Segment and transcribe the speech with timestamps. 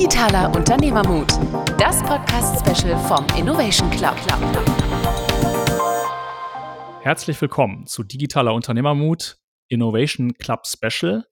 [0.00, 1.28] Digitaler Unternehmermut,
[1.78, 4.16] das Podcast-Special vom Innovation Club.
[7.02, 9.36] Herzlich willkommen zu Digitaler Unternehmermut
[9.68, 11.26] Innovation Club Special.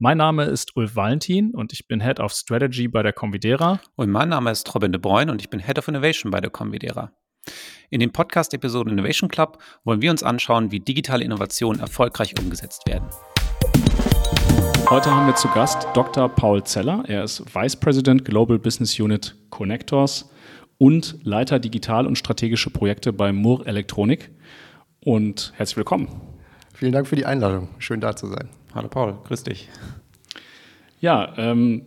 [0.00, 3.78] Mein Name ist Ulf Valentin und ich bin Head of Strategy bei der Convidera.
[3.94, 6.50] Und mein Name ist Robin de Bruyne und ich bin Head of Innovation bei der
[6.50, 7.12] Convidera.
[7.88, 13.08] In den Podcast-Episoden Innovation Club wollen wir uns anschauen, wie digitale Innovationen erfolgreich umgesetzt werden.
[14.90, 16.28] Heute haben wir zu Gast Dr.
[16.28, 17.04] Paul Zeller.
[17.08, 20.30] Er ist Vice President Global Business Unit Connectors
[20.78, 24.30] und Leiter Digital- und strategische Projekte bei Moore Elektronik.
[25.00, 26.08] Und herzlich willkommen.
[26.74, 27.68] Vielen Dank für die Einladung.
[27.78, 28.48] Schön da zu sein.
[28.74, 29.68] Hallo Paul, grüß dich.
[31.00, 31.82] Ja, ähm,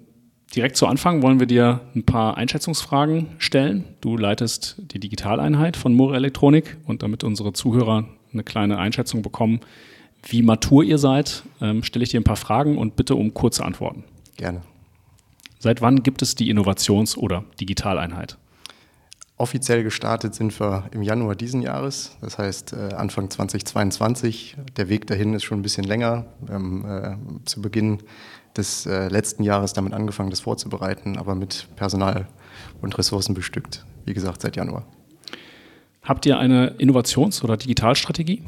[0.55, 3.83] direkt zu Anfang wollen wir dir ein paar Einschätzungsfragen stellen.
[4.01, 9.61] Du leitest die Digitaleinheit von Moore Elektronik und damit unsere Zuhörer eine kleine Einschätzung bekommen,
[10.25, 13.63] wie matur ihr seid, ähm, stelle ich dir ein paar Fragen und bitte um kurze
[13.63, 14.03] Antworten.
[14.37, 14.61] Gerne.
[15.59, 18.37] Seit wann gibt es die Innovations- oder Digitaleinheit?
[19.37, 24.55] Offiziell gestartet sind wir im Januar diesen Jahres, das heißt äh, Anfang 2022.
[24.77, 26.25] Der Weg dahin ist schon ein bisschen länger.
[26.39, 27.99] Wir haben äh, zu Beginn
[28.55, 32.27] des äh, letzten Jahres damit angefangen, das vorzubereiten, aber mit Personal
[32.81, 33.85] und Ressourcen bestückt.
[34.05, 34.85] Wie gesagt, seit Januar.
[36.01, 38.43] Habt ihr eine Innovations- oder Digitalstrategie?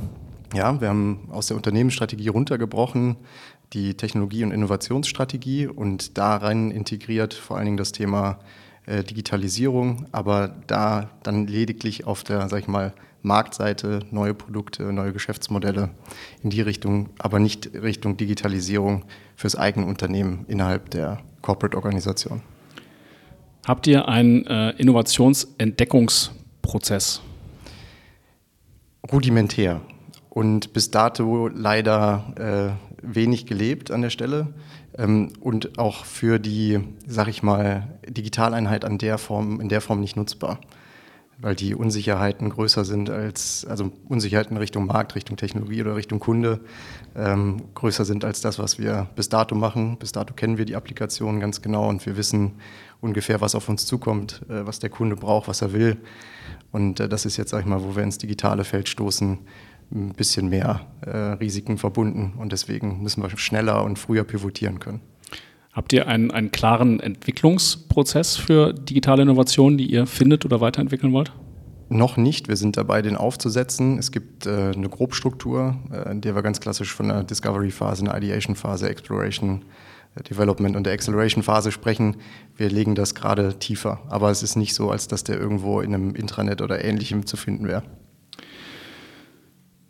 [0.54, 3.18] Ja, wir haben aus der Unternehmensstrategie runtergebrochen
[3.74, 8.40] die Technologie- und Innovationsstrategie und darin integriert vor allen Dingen das Thema
[8.86, 15.12] äh, Digitalisierung, aber da dann lediglich auf der, sag ich mal, Marktseite neue Produkte, neue
[15.12, 15.90] Geschäftsmodelle
[16.44, 19.04] in die Richtung, aber nicht Richtung Digitalisierung
[19.36, 22.42] fürs eigene Unternehmen innerhalb der Corporate-Organisation.
[23.66, 27.22] Habt ihr einen äh, Innovationsentdeckungsprozess?
[29.12, 29.82] Rudimentär
[30.38, 34.54] und bis dato leider äh, wenig gelebt an der Stelle
[34.96, 40.00] ähm, und auch für die, sag ich mal, Digitaleinheit an der Form, in der Form
[40.00, 40.60] nicht nutzbar,
[41.40, 46.60] weil die Unsicherheiten größer sind als, also Unsicherheiten Richtung Markt, Richtung Technologie oder Richtung Kunde
[47.16, 49.98] ähm, größer sind als das, was wir bis dato machen.
[49.98, 52.60] Bis dato kennen wir die Applikation ganz genau und wir wissen
[53.02, 55.98] ungefähr, was auf uns zukommt, äh, was der Kunde braucht, was er will.
[56.72, 59.40] Und äh, das ist jetzt, sag ich mal, wo wir ins digitale Feld stoßen,
[59.92, 65.02] ein bisschen mehr äh, Risiken verbunden und deswegen müssen wir schneller und früher pivotieren können.
[65.72, 71.32] Habt ihr einen, einen klaren Entwicklungsprozess für digitale Innovationen, die ihr findet oder weiterentwickeln wollt?
[71.90, 72.50] Noch nicht.
[72.50, 73.98] Wir sind dabei, den aufzusetzen.
[73.98, 78.18] Es gibt äh, eine Grobstruktur, äh, in der wir ganz klassisch von der Discovery-Phase, einer
[78.18, 79.64] Ideation-Phase, Exploration,
[80.16, 82.18] äh, Development und der Acceleration-Phase sprechen.
[82.58, 84.02] Wir legen das gerade tiefer.
[84.10, 87.38] Aber es ist nicht so, als dass der irgendwo in einem Intranet oder ähnlichem zu
[87.38, 87.84] finden wäre.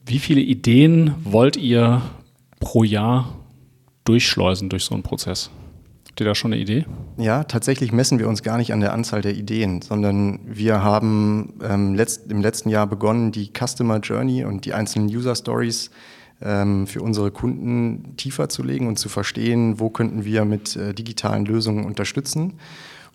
[0.07, 2.01] Wie viele Ideen wollt ihr
[2.61, 3.35] pro Jahr
[4.05, 5.49] durchschleusen durch so einen Prozess?
[6.07, 6.85] Habt ihr da schon eine Idee?
[7.17, 11.55] Ja, tatsächlich messen wir uns gar nicht an der Anzahl der Ideen, sondern wir haben
[11.61, 15.91] ähm, letzt, im letzten Jahr begonnen, die Customer Journey und die einzelnen User Stories
[16.41, 20.93] ähm, für unsere Kunden tiefer zu legen und zu verstehen, wo könnten wir mit äh,
[20.93, 22.53] digitalen Lösungen unterstützen.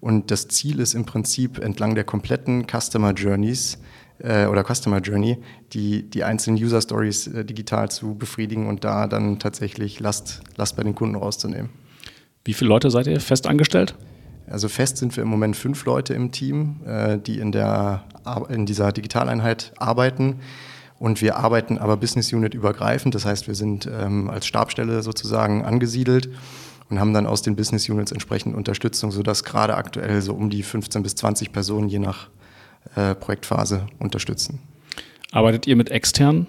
[0.03, 3.79] Und das Ziel ist im Prinzip entlang der kompletten Customer Journeys
[4.19, 5.39] äh, oder Customer Journey,
[5.73, 10.77] die, die einzelnen User Stories äh, digital zu befriedigen und da dann tatsächlich Last, Last
[10.77, 11.71] bei den Kunden rauszunehmen.
[12.45, 13.95] Wie viele Leute seid ihr fest angestellt?
[14.49, 18.05] Also fest sind wir im Moment fünf Leute im Team, äh, die in, der,
[18.49, 20.41] in dieser Digitaleinheit arbeiten.
[20.99, 23.15] Und wir arbeiten aber Business Unit übergreifend.
[23.15, 26.31] Das heißt, wir sind ähm, als Stabstelle sozusagen angesiedelt
[26.91, 30.63] und haben dann aus den Business Units entsprechend Unterstützung, sodass gerade aktuell so um die
[30.63, 32.29] 15 bis 20 Personen je nach
[32.95, 34.61] äh, Projektphase unterstützen.
[35.31, 36.47] Arbeitet ihr mit externen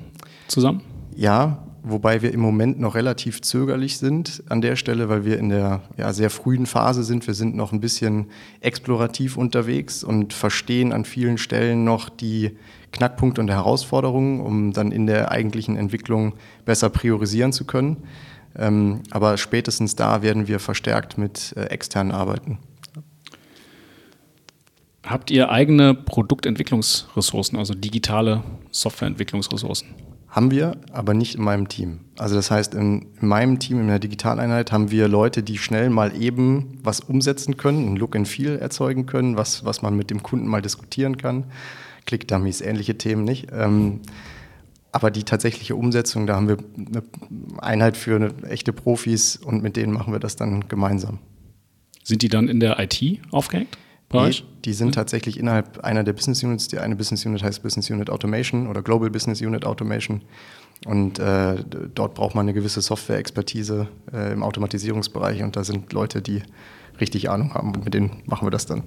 [0.47, 0.81] zusammen?
[1.15, 5.49] Ja, wobei wir im Moment noch relativ zögerlich sind an der Stelle, weil wir in
[5.49, 7.27] der ja, sehr frühen Phase sind.
[7.27, 8.27] Wir sind noch ein bisschen
[8.61, 12.57] explorativ unterwegs und verstehen an vielen Stellen noch die
[12.91, 16.33] Knackpunkte und Herausforderungen, um dann in der eigentlichen Entwicklung
[16.65, 17.97] besser priorisieren zu können.
[18.55, 22.59] Ähm, aber spätestens da werden wir verstärkt mit äh, externen arbeiten.
[25.05, 28.41] Habt ihr eigene Produktentwicklungsressourcen, also digitale
[28.71, 29.89] Softwareentwicklungsressourcen?
[30.29, 31.99] Haben wir, aber nicht in meinem Team.
[32.17, 35.89] Also das heißt, in, in, meinem Team, in der Digitaleinheit, haben wir Leute, die schnell
[35.89, 40.09] mal eben was umsetzen können, ein Look and Feel erzeugen können, was, was man mit
[40.09, 41.43] dem Kunden mal diskutieren kann.
[42.05, 43.49] Click-Dummies, ähnliche Themen nicht.
[43.51, 43.99] Ähm,
[44.93, 47.03] aber die tatsächliche Umsetzung, da haben wir eine
[47.59, 51.19] Einheit für eine, echte Profis und mit denen machen wir das dann gemeinsam.
[52.03, 53.77] Sind die dann in der IT aufgehängt?
[54.13, 56.67] Nee, die sind tatsächlich innerhalb einer der Business Units.
[56.67, 60.21] Die eine Business Unit heißt Business Unit Automation oder Global Business Unit Automation.
[60.85, 61.63] Und äh,
[61.95, 65.41] dort braucht man eine gewisse Software-Expertise äh, im Automatisierungsbereich.
[65.43, 66.43] Und da sind Leute, die
[66.99, 68.83] richtig Ahnung haben und mit denen machen wir das dann.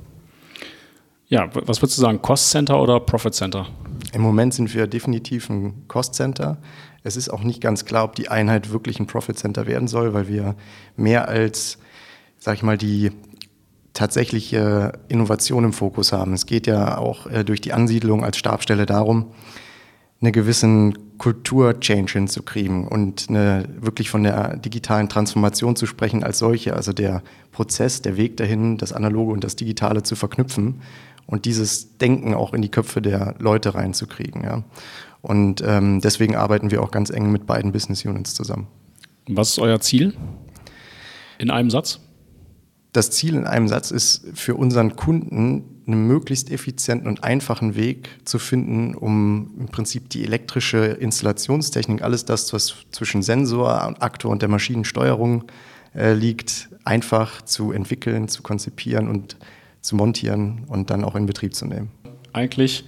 [1.29, 3.67] Ja, was würdest du sagen, Cost Center oder Profit Center?
[4.13, 6.59] Im Moment sind wir definitiv ein Cost Center.
[7.03, 10.15] Es ist auch nicht ganz klar, ob die Einheit wirklich ein Profit Center werden soll,
[10.15, 10.55] weil wir
[10.97, 11.79] mehr als,
[12.39, 13.11] sag ich mal, die
[13.97, 16.35] tatsächliche Innovation im Fokus haben.
[16.35, 19.27] Es geht ja auch äh, durch die Ansiedlung als Stabstelle darum,
[20.21, 26.75] eine gewissen Kultur-Change hinzukriegen und eine, wirklich von der digitalen Transformation zu sprechen als solche,
[26.75, 27.23] also der
[27.53, 30.83] Prozess, der Weg dahin, das Analoge und das Digitale zu verknüpfen
[31.27, 34.45] und dieses Denken auch in die Köpfe der Leute reinzukriegen.
[34.45, 34.63] Ja.
[35.23, 38.67] Und ähm, deswegen arbeiten wir auch ganz eng mit beiden Business Units zusammen.
[39.27, 40.15] Was ist euer Ziel?
[41.39, 42.01] In einem Satz?
[42.97, 48.09] Das Ziel in einem Satz ist für unseren Kunden einen möglichst effizienten und einfachen Weg
[48.25, 54.31] zu finden, um im Prinzip die elektrische Installationstechnik, alles das, was zwischen Sensor und Aktor
[54.31, 55.45] und der Maschinensteuerung
[55.95, 59.37] äh, liegt, einfach zu entwickeln, zu konzipieren und
[59.83, 61.91] zu montieren und dann auch in Betrieb zu nehmen.
[62.33, 62.87] Eigentlich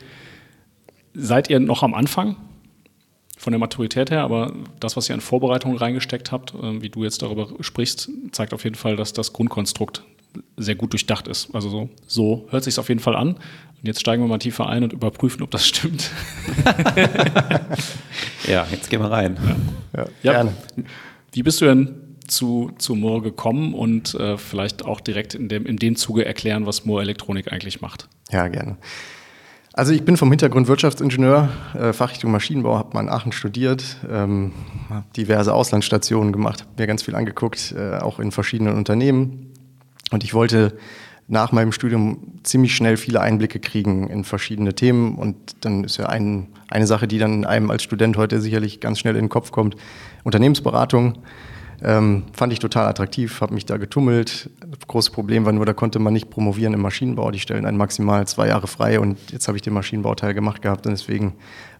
[1.12, 2.34] seid ihr noch am Anfang
[3.38, 7.04] von der Maturität her, aber das, was ihr an Vorbereitungen reingesteckt habt, äh, wie du
[7.04, 10.02] jetzt darüber sprichst, zeigt auf jeden Fall, dass das Grundkonstrukt
[10.56, 11.54] sehr gut durchdacht ist.
[11.54, 13.28] Also so, so hört sich auf jeden Fall an.
[13.28, 16.10] Und jetzt steigen wir mal tiefer ein und überprüfen, ob das stimmt.
[18.46, 19.38] ja, jetzt gehen wir rein.
[19.96, 20.06] Ja.
[20.22, 20.52] Ja, gerne.
[21.32, 21.94] Wie bist du denn
[22.26, 26.66] zu, zu Moore gekommen und äh, vielleicht auch direkt in dem, in dem Zuge erklären,
[26.66, 28.08] was Moore Elektronik eigentlich macht?
[28.30, 28.76] Ja, gerne.
[29.78, 34.50] Also ich bin vom Hintergrund Wirtschaftsingenieur, äh, Fachrichtung Maschinenbau, habe mal in Aachen studiert, ähm,
[34.90, 39.52] habe diverse Auslandsstationen gemacht, habe mir ganz viel angeguckt, äh, auch in verschiedenen Unternehmen.
[40.10, 40.76] Und ich wollte
[41.28, 45.14] nach meinem Studium ziemlich schnell viele Einblicke kriegen in verschiedene Themen.
[45.14, 48.98] Und dann ist ja ein, eine Sache, die dann einem als Student heute sicherlich ganz
[48.98, 49.76] schnell in den Kopf kommt,
[50.24, 51.18] Unternehmensberatung.
[51.80, 54.50] Ähm, fand ich total attraktiv, habe mich da getummelt.
[54.60, 57.30] Das große Problem war nur, da konnte man nicht promovieren im Maschinenbau.
[57.30, 60.86] Die stellen einen maximal zwei Jahre frei und jetzt habe ich den Maschinenbauteil gemacht gehabt
[60.86, 61.34] und deswegen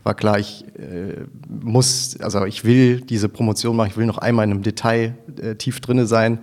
[0.04, 4.44] war klar, ich äh, muss, also ich will diese Promotion machen, ich will noch einmal
[4.44, 6.38] in einem Detail äh, tief drinne sein.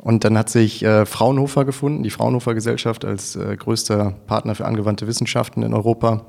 [0.00, 4.64] Und dann hat sich äh, Fraunhofer gefunden, die Fraunhofer Gesellschaft als äh, größter Partner für
[4.64, 6.24] angewandte Wissenschaften in Europa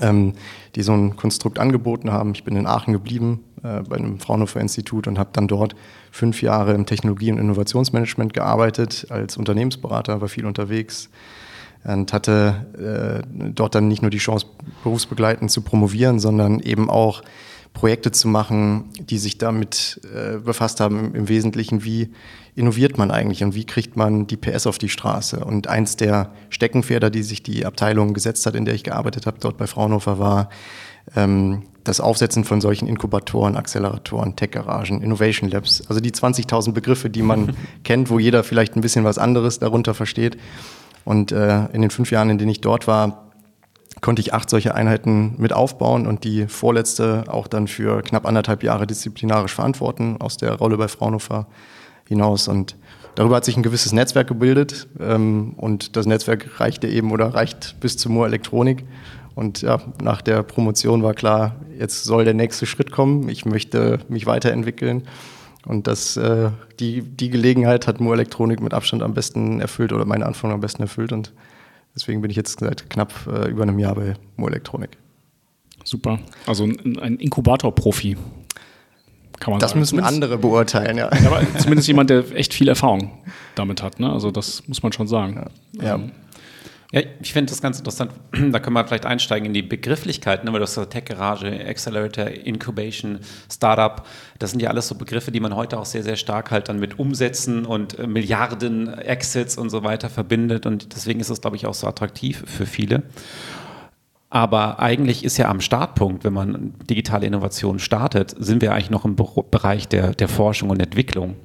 [0.00, 0.34] ähm,
[0.74, 2.32] die so ein Konstrukt angeboten haben.
[2.34, 5.74] Ich bin in Aachen geblieben äh, bei einem Fraunhofer Institut und habe dann dort
[6.10, 11.10] fünf Jahre im Technologie- und Innovationsmanagement gearbeitet, als Unternehmensberater, war viel unterwegs
[11.84, 14.46] und hatte äh, dort dann nicht nur die Chance,
[14.82, 17.22] berufsbegleitend zu promovieren, sondern eben auch
[17.72, 22.10] Projekte zu machen, die sich damit äh, befasst haben, im, Wesentlichen, wie
[22.56, 25.44] innoviert man eigentlich und wie kriegt man die PS auf die Straße.
[25.44, 29.38] Und eins der Steckenpferde, die sich die Abteilung gesetzt hat, in der ich gearbeitet habe,
[29.40, 30.50] dort bei Fraunhofer, war
[31.14, 35.82] ähm, das Aufsetzen von solchen Inkubatoren, Acceleratoren, Tech-Garagen, Innovation Labs.
[35.88, 39.94] Also die 20.000 Begriffe, die man kennt, wo jeder vielleicht ein bisschen was anderes darunter
[39.94, 40.36] versteht.
[41.04, 43.30] Und äh, in den fünf Jahren, in denen ich dort war,
[44.00, 48.62] konnte ich acht solche Einheiten mit aufbauen und die vorletzte auch dann für knapp anderthalb
[48.62, 51.46] Jahre disziplinarisch verantworten aus der Rolle bei Fraunhofer
[52.06, 52.48] hinaus.
[52.48, 52.76] Und
[53.14, 57.76] darüber hat sich ein gewisses Netzwerk gebildet ähm, und das Netzwerk reichte eben oder reicht
[57.80, 58.84] bis zur Moore Elektronik.
[59.40, 63.28] Und ja, nach der Promotion war klar, jetzt soll der nächste Schritt kommen.
[63.30, 65.08] Ich möchte mich weiterentwickeln.
[65.64, 70.04] Und das, äh, die, die Gelegenheit hat Moore Elektronik mit Abstand am besten erfüllt oder
[70.04, 71.12] meine Anforderungen am besten erfüllt.
[71.12, 71.32] Und
[71.94, 74.96] Deswegen bin ich jetzt seit knapp äh, über einem Jahr bei Mo Elektronik.
[75.84, 76.18] Super.
[76.46, 78.16] Also ein, ein Inkubator-Profi.
[79.40, 79.80] Kann man das sagen.
[79.80, 81.10] müssen zumindest, andere beurteilen, ja.
[81.10, 83.10] Aber zumindest jemand, der echt viel Erfahrung
[83.54, 83.98] damit hat.
[83.98, 84.12] Ne?
[84.12, 85.46] Also das muss man schon sagen.
[85.80, 85.94] Ja.
[85.94, 86.12] Ähm,
[86.92, 88.12] ja, ich finde das ganz interessant.
[88.32, 90.52] Da können wir vielleicht einsteigen in die Begrifflichkeiten, ne?
[90.52, 93.20] weil das Tech Garage, Accelerator, Incubation,
[93.52, 94.06] Startup,
[94.38, 96.80] das sind ja alles so Begriffe, die man heute auch sehr, sehr stark halt dann
[96.80, 100.66] mit Umsätzen und äh, Milliarden Exits und so weiter verbindet.
[100.66, 103.02] Und deswegen ist es, glaube ich, auch so attraktiv für viele.
[104.30, 109.04] Aber eigentlich ist ja am Startpunkt, wenn man digitale Innovation startet, sind wir eigentlich noch
[109.04, 111.36] im Bereich der, der Forschung und Entwicklung.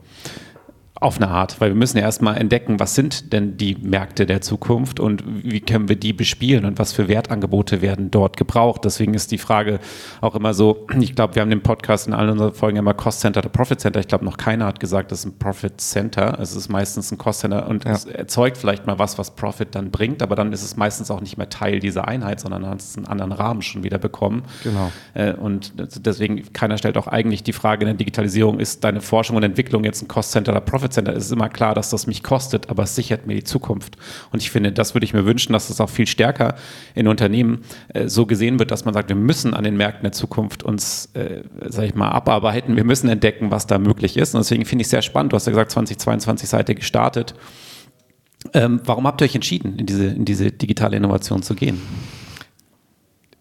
[1.05, 4.41] Auf eine Art, weil wir müssen ja erstmal entdecken, was sind denn die Märkte der
[4.41, 8.85] Zukunft und wie können wir die bespielen und was für Wertangebote werden dort gebraucht.
[8.85, 9.79] Deswegen ist die Frage
[10.19, 13.19] auch immer so, ich glaube, wir haben den Podcast in allen unseren Folgen immer Cost
[13.19, 13.99] Center oder Profit Center.
[13.99, 16.39] Ich glaube, noch keiner hat gesagt, das ist ein Profit Center.
[16.39, 17.91] Es ist meistens ein Cost Center und ja.
[17.91, 21.21] es erzeugt vielleicht mal was, was Profit dann bringt, aber dann ist es meistens auch
[21.21, 24.41] nicht mehr Teil dieser Einheit, sondern dann hat es einen anderen Rahmen schon wieder bekommen.
[24.63, 24.91] Genau.
[25.13, 29.35] Äh, und deswegen, keiner stellt auch eigentlich die Frage in der Digitalisierung, ist deine Forschung
[29.35, 32.23] und Entwicklung jetzt ein Cost Center oder Profit Es ist immer klar, dass das mich
[32.23, 33.97] kostet, aber es sichert mir die Zukunft.
[34.31, 36.55] Und ich finde, das würde ich mir wünschen, dass das auch viel stärker
[36.93, 37.61] in Unternehmen
[37.93, 41.09] äh, so gesehen wird, dass man sagt, wir müssen an den Märkten der Zukunft uns,
[41.13, 42.75] äh, sag ich mal, abarbeiten.
[42.75, 44.35] Wir müssen entdecken, was da möglich ist.
[44.35, 45.33] Und deswegen finde ich es sehr spannend.
[45.33, 47.35] Du hast ja gesagt, 2022 seid ihr gestartet.
[48.53, 51.81] Ähm, warum habt ihr euch entschieden, in diese, in diese digitale Innovation zu gehen?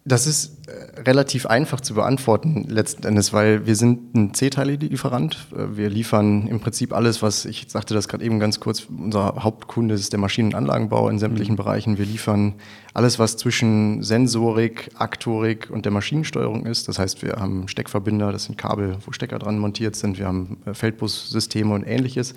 [0.04, 5.46] Das ist äh, relativ einfach zu beantworten letzten Endes, weil wir sind ein C-Teile-Lieferant.
[5.50, 9.94] Wir liefern im Prinzip alles, was, ich sagte das gerade eben ganz kurz, unser Hauptkunde
[9.94, 11.58] ist der Maschinen- und Anlagenbau in sämtlichen mhm.
[11.58, 11.99] Bereichen.
[11.99, 12.54] Wir liefern
[12.94, 16.88] alles, was zwischen Sensorik, Aktorik und der Maschinensteuerung ist.
[16.88, 20.18] Das heißt, wir haben Steckverbinder, das sind Kabel, wo Stecker dran montiert sind.
[20.18, 22.34] Wir haben äh, Feldbussysteme und ähnliches.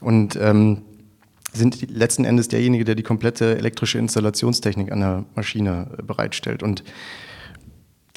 [0.00, 0.82] Und ähm,
[1.52, 6.62] sind letzten Endes derjenige, der die komplette elektrische Installationstechnik an der Maschine äh, bereitstellt.
[6.62, 6.84] Und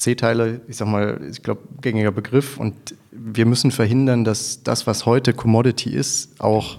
[0.02, 2.58] C-Teile, ich sag mal, ich glaube, gängiger Begriff.
[2.58, 2.74] Und
[3.10, 6.78] wir müssen verhindern, dass das, was heute Commodity ist, auch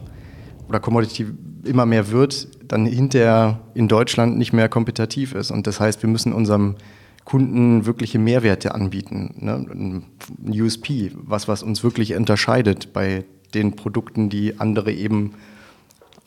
[0.68, 1.28] oder Commodity
[1.64, 5.52] immer mehr wird, dann hinterher in Deutschland nicht mehr kompetitiv ist.
[5.52, 6.76] Und das heißt, wir müssen unserem
[7.24, 9.36] Kunden wirkliche Mehrwerte anbieten.
[9.38, 9.54] Ne?
[9.54, 10.04] Ein
[10.62, 15.34] USP, was, was uns wirklich unterscheidet bei den Produkten, die andere eben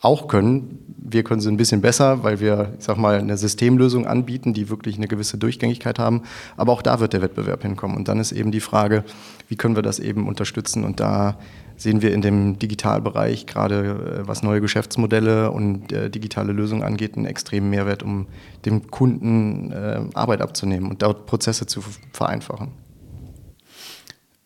[0.01, 0.83] auch können.
[0.97, 4.69] Wir können sie ein bisschen besser, weil wir, ich sag mal, eine Systemlösung anbieten, die
[4.69, 6.23] wirklich eine gewisse Durchgängigkeit haben.
[6.57, 7.95] Aber auch da wird der Wettbewerb hinkommen.
[7.95, 9.03] Und dann ist eben die Frage,
[9.47, 10.83] wie können wir das eben unterstützen?
[10.83, 11.37] Und da
[11.77, 17.15] sehen wir in dem Digitalbereich gerade, äh, was neue Geschäftsmodelle und äh, digitale Lösungen angeht,
[17.15, 18.27] einen extremen Mehrwert, um
[18.65, 22.69] dem Kunden äh, Arbeit abzunehmen und dort Prozesse zu vereinfachen.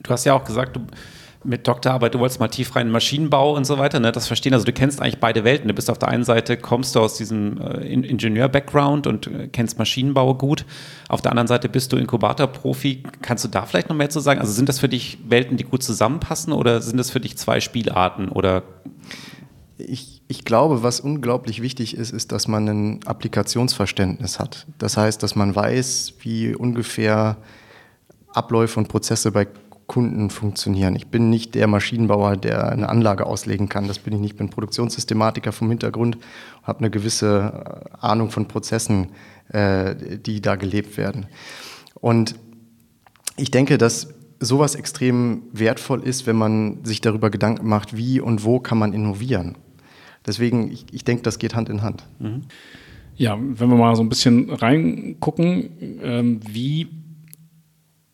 [0.04, 0.82] Du hast ja auch gesagt, du
[1.44, 4.54] mit Doktorarbeit, du wolltest mal tief rein in Maschinenbau und so weiter, ne, das verstehen.
[4.54, 5.68] Also du kennst eigentlich beide Welten.
[5.68, 9.80] Du bist auf der einen Seite, kommst du aus diesem äh, Ingenieur-Background und äh, kennst
[9.80, 10.66] Maschinenbau gut.
[11.10, 13.04] Auf der anderen Seite bist du Inkubator-Profi.
[13.22, 14.40] Kannst du da vielleicht noch mehr zu sagen?
[14.40, 17.60] Also sind das für dich Welten, die gut zusammenpassen oder sind das für dich zwei
[17.60, 18.64] Spielarten oder?
[19.78, 24.68] Ich, ich glaube, was unglaublich wichtig ist, ist, dass man ein Applikationsverständnis hat.
[24.78, 27.38] Das heißt, dass man weiß, wie ungefähr
[28.34, 29.48] Abläufe und Prozesse bei
[29.92, 30.96] Kunden funktionieren.
[30.96, 33.90] Ich bin nicht der Maschinenbauer, der eine Anlage auslegen kann.
[33.90, 34.32] Das bin ich nicht.
[34.32, 36.18] Ich bin Produktionssystematiker vom Hintergrund,
[36.64, 39.10] habe eine gewisse äh, Ahnung von Prozessen,
[39.50, 41.26] äh, die da gelebt werden.
[41.96, 42.36] Und
[43.36, 48.46] ich denke, dass sowas extrem wertvoll ist, wenn man sich darüber Gedanken macht, wie und
[48.46, 49.58] wo kann man innovieren.
[50.26, 52.06] Deswegen, ich, ich denke, das geht Hand in Hand.
[52.20, 52.44] Mhm.
[53.18, 56.88] Ja, wenn wir mal so ein bisschen reingucken, ähm, wie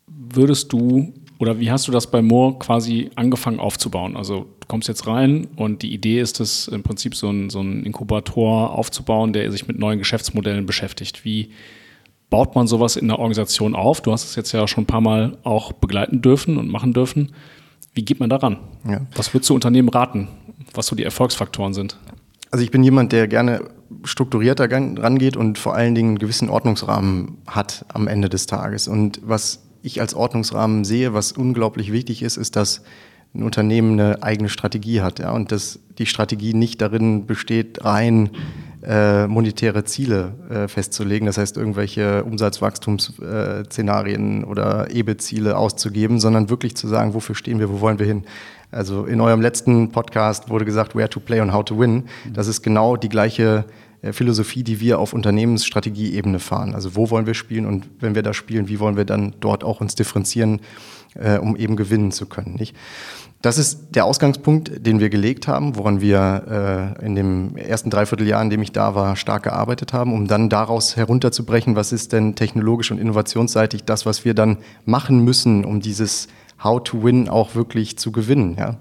[0.08, 4.16] würdest du oder wie hast du das bei Moore quasi angefangen aufzubauen?
[4.16, 7.60] Also du kommst jetzt rein und die Idee ist es im Prinzip so ein, so
[7.60, 11.24] Inkubator aufzubauen, der sich mit neuen Geschäftsmodellen beschäftigt.
[11.24, 11.50] Wie
[12.28, 14.00] baut man sowas in der Organisation auf?
[14.00, 17.32] Du hast es jetzt ja schon ein paar Mal auch begleiten dürfen und machen dürfen.
[17.94, 18.58] Wie geht man daran?
[18.88, 19.06] Ja.
[19.14, 20.28] Was würdest du Unternehmen raten,
[20.74, 21.96] was so die Erfolgsfaktoren sind?
[22.50, 23.70] Also ich bin jemand, der gerne
[24.04, 28.88] strukturierter rangeht und vor allen Dingen einen gewissen Ordnungsrahmen hat am Ende des Tages.
[28.88, 32.82] Und was ich als Ordnungsrahmen sehe, was unglaublich wichtig ist, ist, dass
[33.34, 38.30] ein Unternehmen eine eigene Strategie hat, ja, und dass die Strategie nicht darin besteht, rein
[38.82, 46.76] äh, monetäre Ziele äh, festzulegen, das heißt irgendwelche Umsatzwachstumsszenarien äh, oder EBIT-Ziele auszugeben, sondern wirklich
[46.76, 48.22] zu sagen, wofür stehen wir, wo wollen wir hin.
[48.70, 52.04] Also in eurem letzten Podcast wurde gesagt, where to play and how to win.
[52.32, 53.64] Das ist genau die gleiche
[54.12, 56.74] Philosophie, die wir auf Unternehmensstrategieebene fahren.
[56.74, 59.64] Also wo wollen wir spielen und wenn wir da spielen, wie wollen wir dann dort
[59.64, 60.60] auch uns differenzieren,
[61.14, 62.54] äh, um eben gewinnen zu können.
[62.54, 62.76] Nicht?
[63.40, 68.42] Das ist der Ausgangspunkt, den wir gelegt haben, woran wir äh, in dem ersten Dreivierteljahr,
[68.42, 72.34] in dem ich da war, stark gearbeitet haben, um dann daraus herunterzubrechen, was ist denn
[72.34, 76.26] technologisch und innovationsseitig das, was wir dann machen müssen, um dieses
[76.62, 78.56] How to Win auch wirklich zu gewinnen.
[78.58, 78.76] Ja?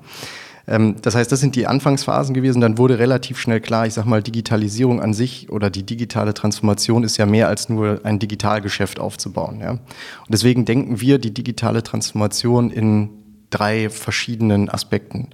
[0.67, 2.61] Ähm, das heißt, das sind die Anfangsphasen gewesen.
[2.61, 7.03] Dann wurde relativ schnell klar, ich sag mal, Digitalisierung an sich oder die digitale Transformation
[7.03, 9.59] ist ja mehr als nur ein Digitalgeschäft aufzubauen.
[9.61, 9.71] Ja?
[9.71, 9.81] Und
[10.29, 13.09] deswegen denken wir die digitale Transformation in
[13.49, 15.29] drei verschiedenen Aspekten.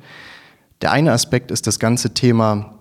[0.82, 2.75] Der eine Aspekt ist das ganze Thema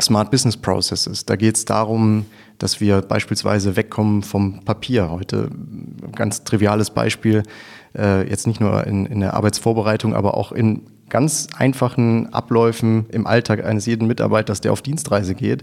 [0.00, 1.26] Smart Business Processes.
[1.26, 2.26] Da geht es darum,
[2.58, 5.10] dass wir beispielsweise wegkommen vom Papier.
[5.10, 5.50] Heute
[6.14, 7.42] ganz triviales Beispiel,
[7.96, 13.26] äh, jetzt nicht nur in, in der Arbeitsvorbereitung, aber auch in ganz einfachen Abläufen im
[13.26, 15.62] Alltag eines jeden Mitarbeiters, der auf Dienstreise geht,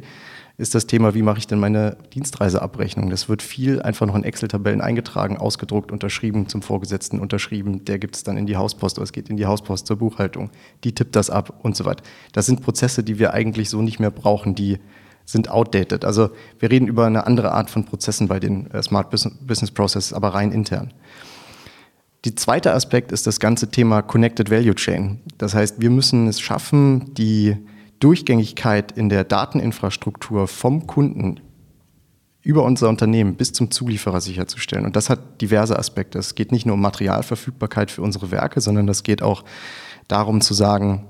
[0.60, 3.10] ist das Thema, wie mache ich denn meine Dienstreiseabrechnung?
[3.10, 7.84] Das wird viel einfach noch in Excel-Tabellen eingetragen, ausgedruckt, unterschrieben, zum Vorgesetzten unterschrieben.
[7.86, 10.51] Der gibt es dann in die Hauspost oder es geht in die Hauspost zur Buchhaltung.
[10.84, 12.03] Die tippt das ab und so weiter.
[12.32, 14.77] Das sind Prozesse, die wir eigentlich so nicht mehr brauchen, die
[15.25, 16.06] sind outdated.
[16.06, 16.29] Also
[16.60, 20.36] wir reden über eine andere Art von Prozessen bei den äh, Smart Business Processes, aber
[20.36, 20.94] rein intern.
[22.26, 25.22] Die zweite Aspekt ist das ganze Thema Connected Value Chain.
[25.38, 27.56] Das heißt, wir müssen es schaffen, die
[28.00, 31.40] Durchgängigkeit in der Dateninfrastruktur vom Kunden
[32.42, 34.86] über unser Unternehmen bis zum Zulieferer sicherzustellen.
[34.86, 36.20] Und das hat diverse Aspekte.
[36.20, 39.44] Es geht nicht nur um Materialverfügbarkeit für unsere Werke, sondern das geht auch
[40.08, 41.06] darum zu sagen,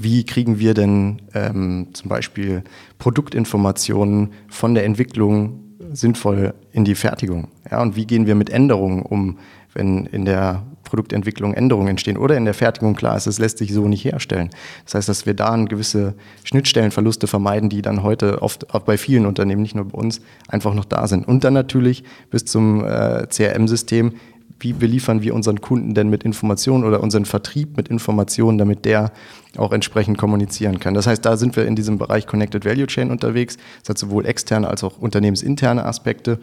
[0.00, 2.64] wie kriegen wir denn ähm, zum Beispiel
[2.98, 5.60] Produktinformationen von der Entwicklung
[5.92, 7.48] sinnvoll in die Fertigung?
[7.70, 9.38] Ja, und wie gehen wir mit Änderungen um,
[9.78, 13.72] wenn in der Produktentwicklung Änderungen entstehen oder in der Fertigung klar ist, es lässt sich
[13.72, 14.50] so nicht herstellen.
[14.84, 19.26] Das heißt, dass wir da gewisse Schnittstellenverluste vermeiden, die dann heute oft auch bei vielen
[19.26, 21.26] Unternehmen, nicht nur bei uns, einfach noch da sind.
[21.28, 24.14] Und dann natürlich bis zum äh, CRM-System,
[24.60, 29.12] wie beliefern wir unseren Kunden denn mit Informationen oder unseren Vertrieb mit Informationen, damit der
[29.56, 30.94] auch entsprechend kommunizieren kann.
[30.94, 33.56] Das heißt, da sind wir in diesem Bereich Connected Value Chain unterwegs.
[33.80, 36.38] Das hat sowohl externe als auch unternehmensinterne Aspekte.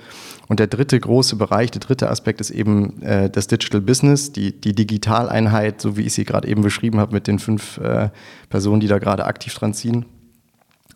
[0.48, 4.60] Und der dritte große Bereich, der dritte Aspekt ist eben äh, das Digital Business, die,
[4.60, 8.10] die Digitaleinheit, so wie ich sie gerade eben beschrieben habe, mit den fünf äh,
[8.50, 10.06] Personen, die da gerade aktiv dran ziehen.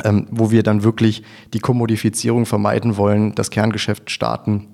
[0.05, 1.23] Ähm, wo wir dann wirklich
[1.53, 4.67] die Kommodifizierung vermeiden wollen, das Kerngeschäft starten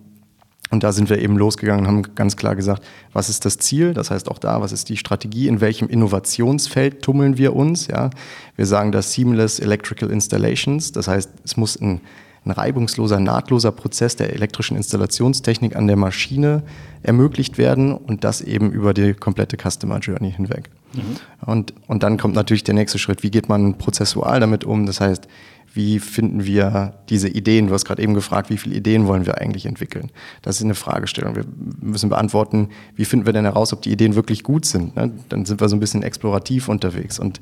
[0.72, 3.94] und da sind wir eben losgegangen und haben ganz klar gesagt, was ist das Ziel?
[3.94, 5.48] Das heißt auch da, was ist die Strategie?
[5.48, 7.88] In welchem Innovationsfeld tummeln wir uns?
[7.88, 8.10] Ja,
[8.56, 10.92] wir sagen das Seamless Electrical Installations.
[10.92, 12.02] Das heißt, es muss ein,
[12.46, 16.64] ein reibungsloser, nahtloser Prozess der elektrischen Installationstechnik an der Maschine
[17.04, 20.70] ermöglicht werden und das eben über die komplette Customer Journey hinweg.
[20.94, 21.02] Mhm.
[21.46, 23.22] Und, und dann kommt natürlich der nächste Schritt.
[23.22, 24.88] Wie geht man prozessual damit um?
[24.88, 25.28] Das heißt,
[25.76, 27.68] wie finden wir diese Ideen?
[27.68, 30.10] Du hast gerade eben gefragt, wie viele Ideen wollen wir eigentlich entwickeln?
[30.42, 31.36] Das ist eine Fragestellung.
[31.36, 31.44] Wir
[31.82, 34.96] müssen beantworten, wie finden wir denn heraus, ob die Ideen wirklich gut sind?
[34.96, 35.12] Ne?
[35.28, 37.20] Dann sind wir so ein bisschen explorativ unterwegs.
[37.20, 37.42] Und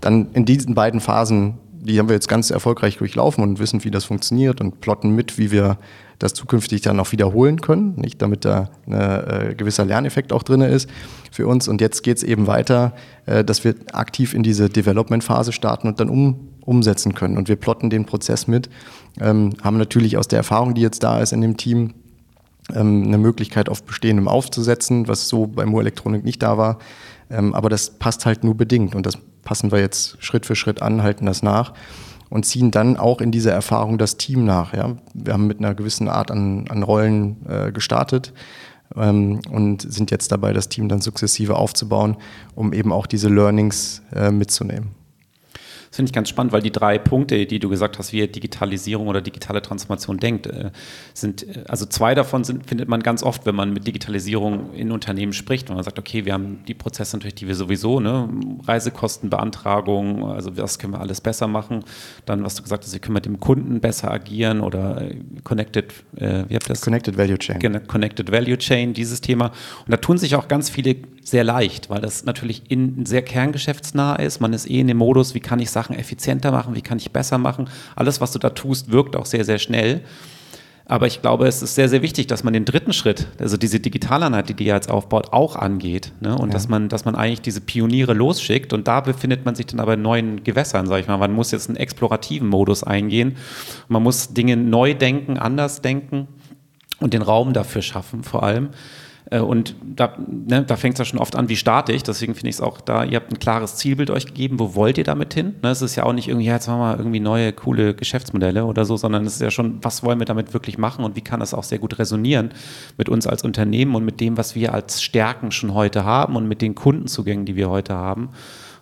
[0.00, 3.90] dann in diesen beiden Phasen, die haben wir jetzt ganz erfolgreich durchlaufen und wissen, wie
[3.90, 5.78] das funktioniert und plotten mit, wie wir
[6.20, 10.60] das zukünftig dann auch wiederholen können, nicht damit da ein äh, gewisser Lerneffekt auch drin
[10.60, 10.88] ist
[11.32, 11.66] für uns.
[11.66, 12.94] Und jetzt geht es eben weiter,
[13.26, 17.36] äh, dass wir aktiv in diese Development-Phase starten und dann um umsetzen können.
[17.36, 18.68] Und wir plotten den Prozess mit,
[19.20, 21.94] ähm, haben natürlich aus der Erfahrung, die jetzt da ist in dem Team,
[22.74, 26.78] ähm, eine Möglichkeit auf Bestehendem aufzusetzen, was so bei Mo Elektronik nicht da war.
[27.30, 30.82] Ähm, aber das passt halt nur bedingt und das passen wir jetzt Schritt für Schritt
[30.82, 31.74] an, halten das nach
[32.30, 34.74] und ziehen dann auch in dieser Erfahrung das Team nach.
[34.74, 34.96] Ja?
[35.12, 38.32] Wir haben mit einer gewissen Art an, an Rollen äh, gestartet
[38.96, 42.16] ähm, und sind jetzt dabei, das Team dann sukzessive aufzubauen,
[42.54, 45.03] um eben auch diese Learnings äh, mitzunehmen.
[45.94, 48.26] Das finde ich ganz spannend, weil die drei Punkte, die du gesagt hast, wie ihr
[48.26, 50.72] Digitalisierung oder digitale Transformation denkt, äh,
[51.12, 54.90] sind, äh, also zwei davon sind, findet man ganz oft, wenn man mit Digitalisierung in
[54.90, 58.28] Unternehmen spricht, wenn man sagt, okay, wir haben die Prozesse natürlich, die wir sowieso, ne,
[58.64, 61.84] Reisekostenbeantragung, also was können wir alles besser machen.
[62.26, 65.92] Dann, was du gesagt hast, wir können mit dem Kunden besser agieren oder äh, Connected,
[66.16, 66.80] äh, wie habt ihr das?
[66.80, 67.86] Connected Value Chain.
[67.86, 69.52] Connected Value Chain, dieses Thema.
[69.86, 74.16] Und da tun sich auch ganz viele sehr leicht, weil das natürlich in, sehr kerngeschäftsnah
[74.16, 74.40] ist.
[74.40, 77.10] Man ist eh in dem Modus, wie kann ich Sachen effizienter machen, wie kann ich
[77.10, 77.68] besser machen.
[77.96, 80.02] Alles, was du da tust, wirkt auch sehr, sehr schnell.
[80.86, 83.80] Aber ich glaube, es ist sehr, sehr wichtig, dass man den dritten Schritt, also diese
[83.80, 86.12] Digitaleinheit, die die jetzt aufbaut, auch angeht.
[86.20, 86.36] Ne?
[86.36, 86.52] Und ja.
[86.52, 88.74] dass, man, dass man eigentlich diese Pioniere losschickt.
[88.74, 91.16] Und da befindet man sich dann aber in neuen Gewässern, sage ich mal.
[91.16, 93.36] Man muss jetzt einen explorativen Modus eingehen.
[93.88, 96.28] Man muss Dinge neu denken, anders denken
[97.00, 98.68] und den Raum dafür schaffen, vor allem.
[99.30, 102.02] Äh, und da, ne, da fängt es ja schon oft an, wie starte ich.
[102.02, 104.58] Deswegen finde ich es auch da, ihr habt ein klares Zielbild euch gegeben.
[104.58, 105.54] Wo wollt ihr damit hin?
[105.62, 108.64] Ne, es ist ja auch nicht irgendwie, ja, jetzt machen wir irgendwie neue, coole Geschäftsmodelle
[108.64, 111.22] oder so, sondern es ist ja schon, was wollen wir damit wirklich machen und wie
[111.22, 112.50] kann das auch sehr gut resonieren
[112.98, 116.46] mit uns als Unternehmen und mit dem, was wir als Stärken schon heute haben und
[116.48, 118.30] mit den Kundenzugängen, die wir heute haben.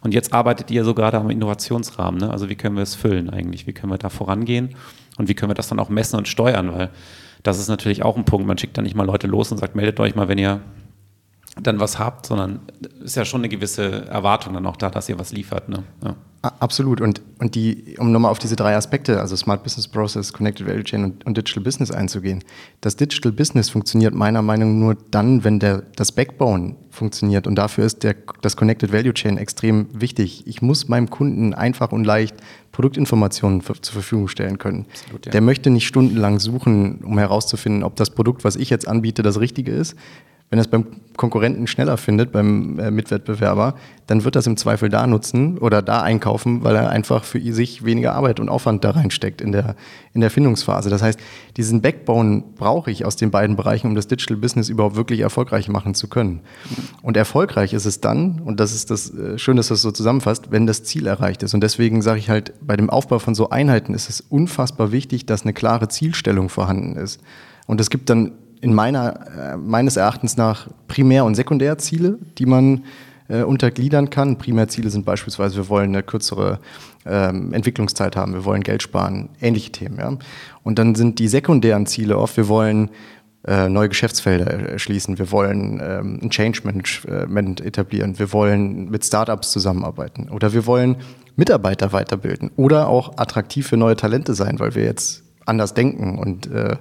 [0.02, 2.20] Und jetzt arbeitet ihr so gerade am Innovationsrahmen.
[2.20, 2.30] Ne?
[2.30, 3.68] Also wie können wir es füllen eigentlich?
[3.68, 4.70] Wie können wir da vorangehen?
[5.16, 6.72] Und wie können wir das dann auch messen und steuern?
[6.72, 6.90] Weil
[7.42, 8.46] das ist natürlich auch ein Punkt.
[8.46, 10.60] Man schickt da nicht mal Leute los und sagt, meldet euch mal, wenn ihr
[11.60, 12.60] dann was habt, sondern
[13.02, 15.68] ist ja schon eine gewisse Erwartung dann auch da, dass ihr was liefert.
[15.68, 15.82] Ne?
[16.02, 16.16] Ja.
[16.42, 17.00] Absolut.
[17.00, 20.82] Und, und die, um nochmal auf diese drei Aspekte, also Smart Business Process, Connected Value
[20.82, 22.42] Chain und, und, Digital Business einzugehen.
[22.80, 27.46] Das Digital Business funktioniert meiner Meinung nach nur dann, wenn der, das Backbone funktioniert.
[27.46, 30.44] Und dafür ist der, das Connected Value Chain extrem wichtig.
[30.48, 32.34] Ich muss meinem Kunden einfach und leicht
[32.72, 34.86] Produktinformationen für, zur Verfügung stellen können.
[34.90, 35.32] Absolut, ja.
[35.32, 39.38] Der möchte nicht stundenlang suchen, um herauszufinden, ob das Produkt, was ich jetzt anbiete, das
[39.38, 39.94] Richtige ist
[40.52, 40.84] wenn er es beim
[41.16, 43.74] Konkurrenten schneller findet, beim äh, Mitwettbewerber,
[44.06, 47.86] dann wird das im Zweifel da nutzen oder da einkaufen, weil er einfach für sich
[47.86, 49.76] weniger Arbeit und Aufwand da reinsteckt in der,
[50.12, 50.90] in der Findungsphase.
[50.90, 51.18] Das heißt,
[51.56, 55.70] diesen Backbone brauche ich aus den beiden Bereichen, um das Digital Business überhaupt wirklich erfolgreich
[55.70, 56.40] machen zu können.
[57.00, 60.50] Und erfolgreich ist es dann, und das ist das äh, Schön, dass das so zusammenfasst,
[60.50, 61.54] wenn das Ziel erreicht ist.
[61.54, 65.24] Und deswegen sage ich halt, bei dem Aufbau von so Einheiten ist es unfassbar wichtig,
[65.24, 67.22] dass eine klare Zielstellung vorhanden ist.
[67.66, 68.32] Und es gibt dann
[68.62, 72.84] in meiner, äh, meines Erachtens nach Primär- und Sekundärziele, die man
[73.28, 74.38] äh, untergliedern kann.
[74.38, 76.60] Primärziele sind beispielsweise, wir wollen eine kürzere
[77.04, 79.98] ähm, Entwicklungszeit haben, wir wollen Geld sparen, ähnliche Themen.
[79.98, 80.16] Ja?
[80.62, 82.90] Und dann sind die sekundären Ziele oft, wir wollen
[83.44, 89.50] äh, neue Geschäftsfelder erschließen, wir wollen ähm, ein Change Management etablieren, wir wollen mit Startups
[89.50, 90.96] zusammenarbeiten oder wir wollen
[91.34, 96.46] Mitarbeiter weiterbilden oder auch attraktiv für neue Talente sein, weil wir jetzt anders denken und
[96.46, 96.76] äh,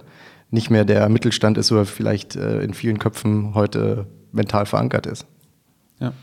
[0.52, 5.26] nicht mehr der Mittelstand ist oder vielleicht äh, in vielen Köpfen heute mental verankert ist.
[6.00, 6.14] Ja.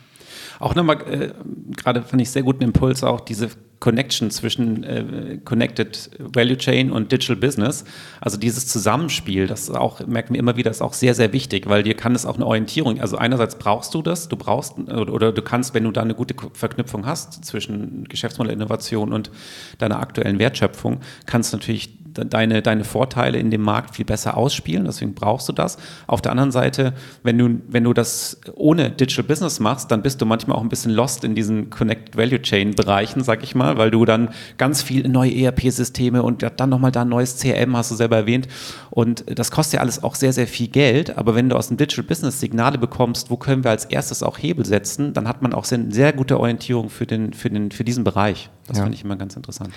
[0.61, 1.33] Auch nochmal, äh,
[1.77, 3.49] gerade fand ich sehr guten Impuls, auch diese
[3.81, 7.85] Connection zwischen äh, Connected Value Chain und Digital Business.
[8.21, 11.85] Also dieses Zusammenspiel, das auch, merken wir immer wieder, ist auch sehr, sehr wichtig, weil
[11.85, 15.33] dir kann es auch eine Orientierung, also einerseits brauchst du das, du brauchst oder, oder
[15.33, 19.31] du kannst, wenn du da eine gute Verknüpfung hast zwischen Geschäftsmodellinnovation und
[19.79, 25.15] deiner aktuellen Wertschöpfung, kannst natürlich deine, deine Vorteile in dem Markt viel besser ausspielen, deswegen
[25.15, 25.79] brauchst du das.
[26.07, 30.21] Auf der anderen Seite, wenn du, wenn du das ohne Digital Business machst, dann bist
[30.21, 33.79] du manchmal auch ein bisschen lost in diesen Connected Value Chain Bereichen, sag ich mal,
[33.79, 37.91] weil du dann ganz viel neue ERP-Systeme und dann nochmal da ein neues CRM, hast
[37.91, 38.49] du selber erwähnt.
[38.91, 41.77] Und das kostet ja alles auch sehr, sehr viel Geld, aber wenn du aus dem
[41.77, 45.53] Digital Business Signale bekommst, wo können wir als erstes auch Hebel setzen, dann hat man
[45.53, 48.51] auch sehr, sehr gute Orientierung für, den, für, den, für diesen Bereich.
[48.67, 48.85] Das ja.
[48.85, 49.71] finde ich immer ganz interessant.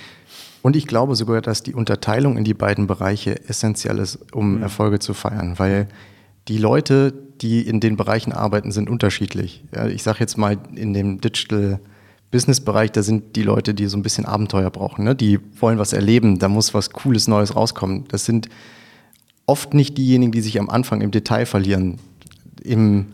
[0.61, 4.63] Und ich glaube sogar, dass die Unterteilung in die beiden Bereiche essentiell ist, um mhm.
[4.63, 5.87] Erfolge zu feiern, weil
[6.47, 9.63] die Leute, die in den Bereichen arbeiten, sind unterschiedlich.
[9.73, 11.79] Ja, ich sage jetzt mal, in dem Digital
[12.31, 15.03] Business Bereich, da sind die Leute, die so ein bisschen Abenteuer brauchen.
[15.03, 15.15] Ne?
[15.15, 18.05] Die wollen was erleben, da muss was Cooles Neues rauskommen.
[18.07, 18.47] Das sind
[19.45, 21.99] oft nicht diejenigen, die sich am Anfang im Detail verlieren.
[22.63, 23.07] Im,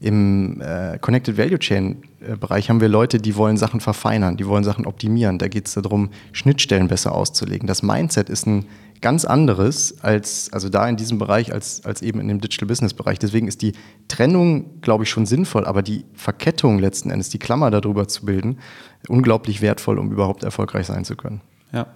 [0.00, 4.46] im äh, Connected Value Chain äh, Bereich haben wir Leute, die wollen Sachen verfeinern, die
[4.46, 5.38] wollen Sachen optimieren.
[5.38, 7.66] Da geht es darum, Schnittstellen besser auszulegen.
[7.66, 8.64] Das Mindset ist ein
[9.02, 12.94] ganz anderes als, also da in diesem Bereich, als, als eben in dem Digital Business
[12.94, 13.18] Bereich.
[13.18, 13.72] Deswegen ist die
[14.08, 18.58] Trennung, glaube ich, schon sinnvoll, aber die Verkettung letzten Endes, die Klammer darüber zu bilden,
[19.06, 21.42] unglaublich wertvoll, um überhaupt erfolgreich sein zu können.
[21.72, 21.86] Ja.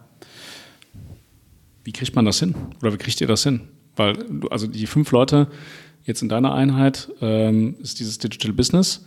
[1.84, 2.54] Wie kriegt man das hin?
[2.82, 3.62] Oder wie kriegt ihr das hin?
[3.96, 4.16] Weil,
[4.50, 5.48] also die fünf Leute,
[6.04, 9.04] jetzt in deiner Einheit ähm, ist dieses Digital Business.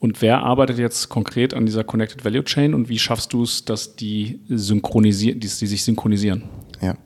[0.00, 3.64] Und wer arbeitet jetzt konkret an dieser Connected Value Chain und wie schaffst du es,
[3.64, 6.44] dass die synchronisieren, die, die sich synchronisieren?
[6.80, 6.96] Ja.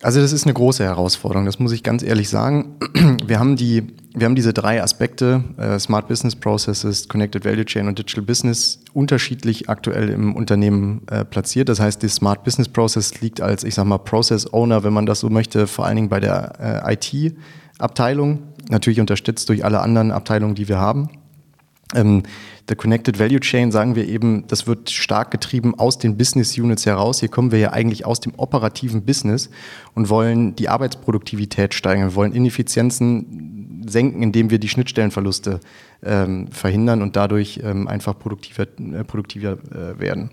[0.00, 2.76] Also das ist eine große Herausforderung, das muss ich ganz ehrlich sagen.
[3.26, 3.82] Wir haben, die,
[4.14, 8.80] wir haben diese drei Aspekte, äh, Smart Business Processes, Connected Value Chain und Digital Business,
[8.92, 11.70] unterschiedlich aktuell im Unternehmen äh, platziert.
[11.70, 15.06] Das heißt, die Smart Business Process liegt als, ich sag mal, Process Owner, wenn man
[15.06, 17.34] das so möchte, vor allen Dingen bei der äh, IT
[17.78, 21.10] Abteilung, natürlich unterstützt durch alle anderen Abteilungen, die wir haben.
[21.94, 22.22] Ähm,
[22.68, 26.86] der Connected Value Chain sagen wir eben, das wird stark getrieben aus den Business Units
[26.86, 27.20] heraus.
[27.20, 29.50] Hier kommen wir ja eigentlich aus dem operativen Business
[29.94, 32.08] und wollen die Arbeitsproduktivität steigern.
[32.08, 35.60] Wir wollen Ineffizienzen senken, indem wir die Schnittstellenverluste
[36.02, 40.30] ähm, verhindern und dadurch ähm, einfach produktiver, äh, produktiver äh, werden.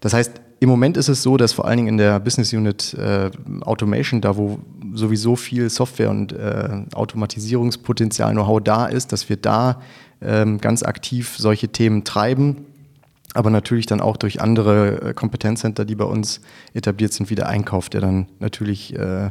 [0.00, 2.94] Das heißt, im Moment ist es so, dass vor allen Dingen in der Business Unit
[2.94, 4.58] äh, Automation, da wo
[4.92, 9.80] sowieso viel Software und äh, Automatisierungspotenzial, Know-how da ist, dass wir da
[10.20, 12.66] ähm, ganz aktiv solche Themen treiben.
[13.34, 16.40] Aber natürlich dann auch durch andere äh, Kompetenzcenter, die bei uns
[16.74, 19.30] etabliert sind, wie der Einkauf, der dann natürlich äh,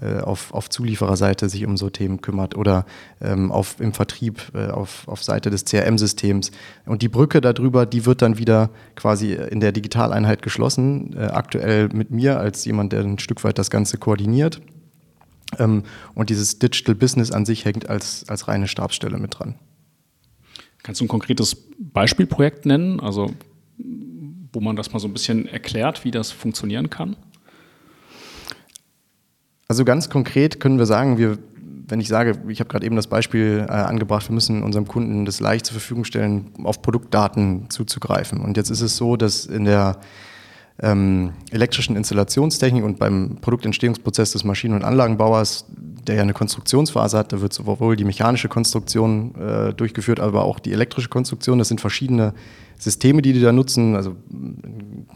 [0.00, 2.86] auf, auf Zuliefererseite sich um so Themen kümmert oder
[3.20, 6.50] ähm, auf, im Vertrieb äh, auf, auf Seite des CRM-Systems.
[6.86, 11.88] Und die Brücke darüber, die wird dann wieder quasi in der Digitaleinheit geschlossen, äh, aktuell
[11.88, 14.60] mit mir als jemand, der ein Stück weit das Ganze koordiniert.
[15.58, 15.84] Ähm,
[16.14, 19.54] und dieses Digital Business an sich hängt als, als reine Stabsstelle mit dran.
[20.82, 23.32] Kannst du ein konkretes Beispielprojekt nennen, also
[24.52, 27.16] wo man das mal so ein bisschen erklärt, wie das funktionieren kann?
[29.70, 31.36] Also ganz konkret können wir sagen, wir,
[31.88, 35.26] wenn ich sage, ich habe gerade eben das Beispiel äh, angebracht, wir müssen unserem Kunden
[35.26, 38.40] das leicht zur Verfügung stellen, auf Produktdaten zuzugreifen.
[38.40, 39.98] Und jetzt ist es so, dass in der
[40.80, 45.66] ähm, elektrischen Installationstechnik und beim Produktentstehungsprozess des Maschinen- und Anlagenbauers,
[46.08, 50.58] der ja eine Konstruktionsphase hat, da wird sowohl die mechanische Konstruktion äh, durchgeführt, aber auch
[50.58, 51.58] die elektrische Konstruktion.
[51.58, 52.34] Das sind verschiedene
[52.78, 55.06] Systeme, die die da nutzen, also ein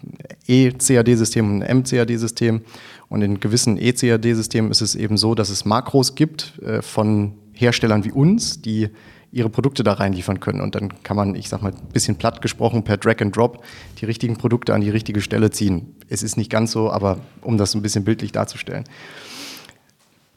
[0.47, 2.61] E-CAD-System und ein M-CAD-System.
[3.09, 8.05] Und in gewissen E-CAD-Systemen ist es eben so, dass es Makros gibt äh, von Herstellern
[8.05, 8.89] wie uns, die
[9.33, 10.61] ihre Produkte da reinliefern können.
[10.61, 13.65] Und dann kann man, ich sag mal, ein bisschen platt gesprochen, per Drag and Drop
[14.01, 15.95] die richtigen Produkte an die richtige Stelle ziehen.
[16.09, 18.85] Es ist nicht ganz so, aber um das ein bisschen bildlich darzustellen.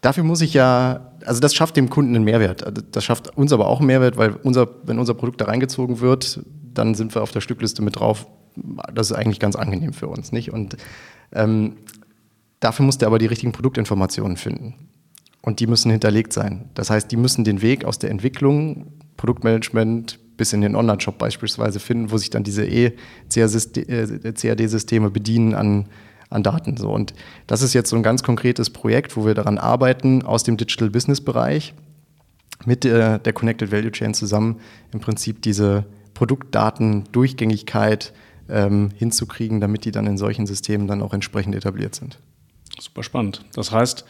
[0.06, 2.64] Dafür muss ich ja, also das schafft dem Kunden einen Mehrwert.
[2.64, 6.00] Also das schafft uns aber auch einen Mehrwert, weil unser, wenn unser Produkt da reingezogen
[6.00, 6.42] wird,
[6.74, 8.28] dann sind wir auf der Stückliste mit drauf.
[8.94, 10.54] Das ist eigentlich ganz angenehm für uns, nicht?
[10.54, 10.78] Und
[11.34, 11.78] ähm,
[12.66, 14.74] Dafür musst du aber die richtigen Produktinformationen finden.
[15.42, 16.72] und die müssen hinterlegt sein.
[16.74, 21.80] Das heißt, die müssen den Weg aus der Entwicklung, Produktmanagement bis in den Online-Shop beispielsweise
[21.80, 25.86] finden, wo sich dann diese E-CAD-Systeme bedienen an,
[26.30, 26.78] an Daten.
[26.78, 26.92] So.
[26.92, 27.14] Und
[27.48, 30.90] das ist jetzt so ein ganz konkretes Projekt, wo wir daran arbeiten, aus dem Digital
[30.90, 31.74] Business Bereich
[32.66, 34.58] mit der, der Connected Value Chain zusammen
[34.92, 38.14] im Prinzip diese Produktdaten-Durchgängigkeit
[38.50, 42.20] ähm, hinzukriegen, damit die dann in solchen Systemen dann auch entsprechend etabliert sind.
[42.80, 43.44] Super spannend.
[43.54, 44.06] Das heißt,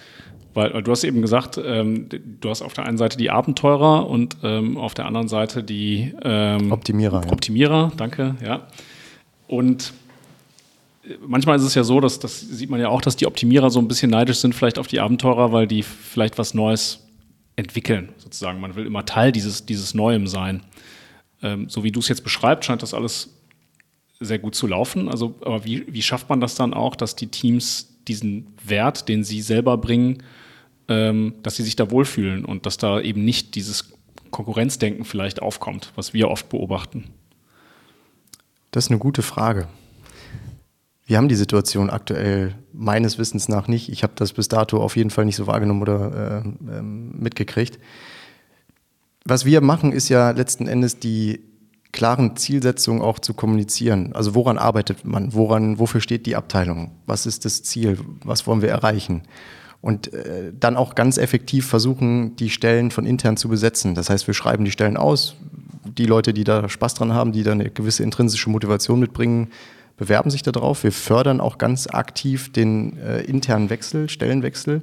[0.54, 2.08] weil du hast eben gesagt, ähm,
[2.40, 6.14] du hast auf der einen Seite die Abenteurer und ähm, auf der anderen Seite die
[6.24, 7.24] ähm, Optimierer.
[7.26, 7.32] Ja.
[7.32, 8.62] Optimierer, danke, ja.
[9.48, 10.05] Und äh,
[11.26, 13.80] manchmal ist es ja so, dass das sieht man ja auch, dass die Optimierer so
[13.80, 17.08] ein bisschen neidisch sind, vielleicht auf die Abenteurer, weil die vielleicht was Neues
[17.56, 18.60] entwickeln, sozusagen.
[18.60, 20.62] Man will immer Teil dieses, dieses Neuem sein.
[21.42, 23.30] Ähm, so wie du es jetzt beschreibst, scheint das alles
[24.20, 25.10] sehr gut zu laufen.
[25.10, 29.24] Also, aber wie, wie schafft man das dann auch, dass die Teams diesen Wert, den
[29.24, 30.24] sie selber bringen,
[30.88, 33.94] ähm, dass sie sich da wohlfühlen und dass da eben nicht dieses
[34.32, 37.06] Konkurrenzdenken vielleicht aufkommt, was wir oft beobachten?
[38.72, 39.68] Das ist eine gute Frage.
[41.06, 43.90] Wir haben die Situation aktuell meines Wissens nach nicht.
[43.90, 47.80] Ich habe das bis dato auf jeden Fall nicht so wahrgenommen oder äh, äh, mitgekriegt.
[49.24, 51.42] Was wir machen, ist ja letzten Endes die
[51.92, 54.14] klaren Zielsetzungen auch zu kommunizieren.
[54.14, 55.34] Also woran arbeitet man?
[55.34, 56.92] Woran, wofür steht die Abteilung?
[57.06, 58.00] Was ist das Ziel?
[58.24, 59.24] Was wollen wir erreichen?
[59.86, 63.94] und äh, dann auch ganz effektiv versuchen, die Stellen von intern zu besetzen.
[63.94, 65.36] Das heißt, wir schreiben die Stellen aus.
[65.84, 69.50] Die Leute, die da Spaß dran haben, die da eine gewisse intrinsische Motivation mitbringen,
[69.98, 70.84] bewerben sich darauf.
[70.84, 74.82] Wir fördern auch ganz aktiv den äh, internen Wechsel, Stellenwechsel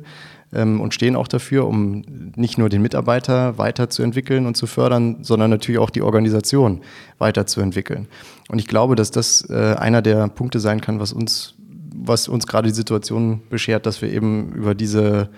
[0.53, 2.03] ähm, und stehen auch dafür, um
[2.37, 6.81] nicht nur den Mitarbeiter weiterzuentwickeln und zu fördern, sondern natürlich auch die Organisation
[7.19, 8.09] weiterzuentwickeln.
[8.49, 11.55] Und ich glaube, dass das äh, einer der Punkte sein kann, was uns
[11.95, 15.29] was uns gerade die Situation beschert, dass wir eben über diese,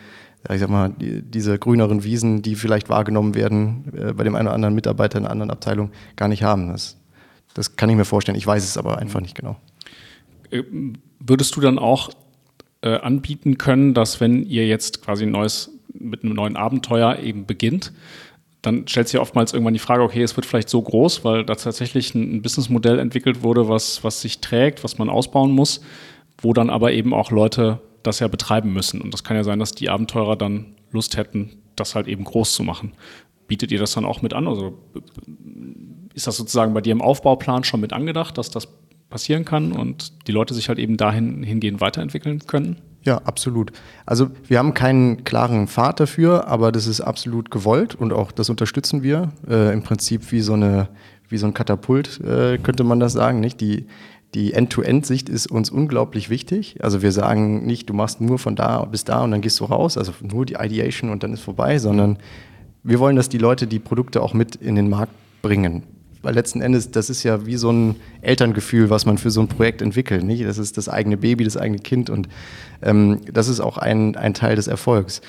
[0.51, 4.49] ich sag mal, die, diese grüneren Wiesen, die vielleicht wahrgenommen werden, äh, bei dem einen
[4.49, 6.69] oder anderen Mitarbeiter in einer anderen Abteilung gar nicht haben.
[6.69, 6.97] Das,
[7.55, 8.37] das kann ich mir vorstellen.
[8.37, 9.57] Ich weiß es aber einfach nicht genau.
[10.51, 10.63] Äh,
[11.21, 12.11] würdest du dann auch
[12.83, 17.47] äh, anbieten können, dass wenn ihr jetzt quasi ein neues, mit einem neuen Abenteuer eben
[17.47, 17.93] beginnt,
[18.61, 21.55] dann stellt sich oftmals irgendwann die Frage, okay, es wird vielleicht so groß, weil da
[21.55, 25.81] tatsächlich ein, ein Businessmodell entwickelt wurde, was, was sich trägt, was man ausbauen muss
[26.39, 29.01] wo dann aber eben auch Leute das ja betreiben müssen.
[29.01, 32.55] Und das kann ja sein, dass die Abenteurer dann Lust hätten, das halt eben groß
[32.55, 32.93] zu machen.
[33.47, 34.47] Bietet ihr das dann auch mit an?
[34.47, 34.79] Also
[36.15, 38.69] ist das sozusagen bei dir im Aufbauplan schon mit angedacht, dass das
[39.11, 42.77] passieren kann und die Leute sich halt eben dahin hingehen weiterentwickeln können?
[43.03, 43.71] Ja, absolut.
[44.07, 48.49] Also wir haben keinen klaren Pfad dafür, aber das ist absolut gewollt und auch das
[48.49, 49.31] unterstützen wir.
[49.47, 50.89] Äh, Im Prinzip wie so eine
[51.29, 53.61] wie so ein Katapult äh, könnte man das sagen, nicht?
[53.61, 53.87] Die
[54.35, 56.83] die End-to-End-Sicht ist uns unglaublich wichtig.
[56.83, 59.65] Also wir sagen nicht, du machst nur von da bis da und dann gehst du
[59.65, 62.19] raus, also nur die Ideation und dann ist vorbei, sondern
[62.83, 65.85] wir wollen, dass die Leute die Produkte auch mit in den Markt bringen.
[66.25, 69.49] Weil letzten Endes, das ist ja wie so ein Elterngefühl, was man für so ein
[69.49, 70.25] Projekt entwickelt.
[70.25, 70.45] Nicht?
[70.45, 72.29] Das ist das eigene Baby, das eigene Kind und
[72.83, 75.21] ähm, das ist auch ein, ein Teil des Erfolgs.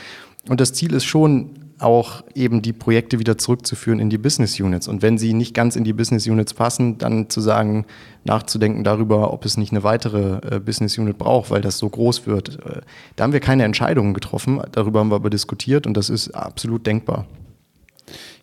[0.47, 4.87] Und das Ziel ist schon, auch eben die Projekte wieder zurückzuführen in die Business Units.
[4.87, 7.85] Und wenn sie nicht ganz in die Business Units passen, dann zu sagen,
[8.23, 12.27] nachzudenken darüber, ob es nicht eine weitere äh, Business Unit braucht, weil das so groß
[12.27, 12.59] wird.
[12.65, 12.81] Äh,
[13.15, 16.87] da haben wir keine Entscheidungen getroffen, darüber haben wir aber diskutiert und das ist absolut
[16.87, 17.25] denkbar.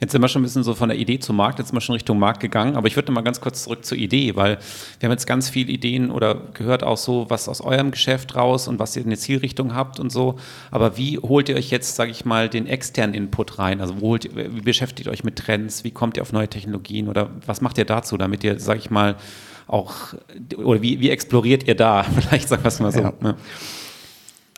[0.02, 1.80] Jetzt sind wir schon ein bisschen so von der Idee zum Markt, jetzt sind wir
[1.80, 4.58] schon Richtung Markt gegangen, aber ich würde mal ganz kurz zurück zur Idee, weil
[4.98, 8.66] wir haben jetzt ganz viele Ideen oder gehört auch so, was aus eurem Geschäft raus
[8.66, 10.40] und was ihr in eine Zielrichtung habt und so.
[10.72, 13.80] Aber wie holt ihr euch jetzt, sage ich mal, den externen Input rein?
[13.80, 15.84] Also wo holt, wie beschäftigt ihr euch mit Trends?
[15.84, 18.90] Wie kommt ihr auf neue Technologien oder was macht ihr dazu, damit ihr, sage ich
[18.90, 19.14] mal,
[19.68, 19.94] auch,
[20.56, 22.02] oder wie, wie exploriert ihr da?
[22.20, 23.02] Vielleicht sagen wir es mal so.
[23.02, 23.12] Ja.
[23.22, 23.34] Ja.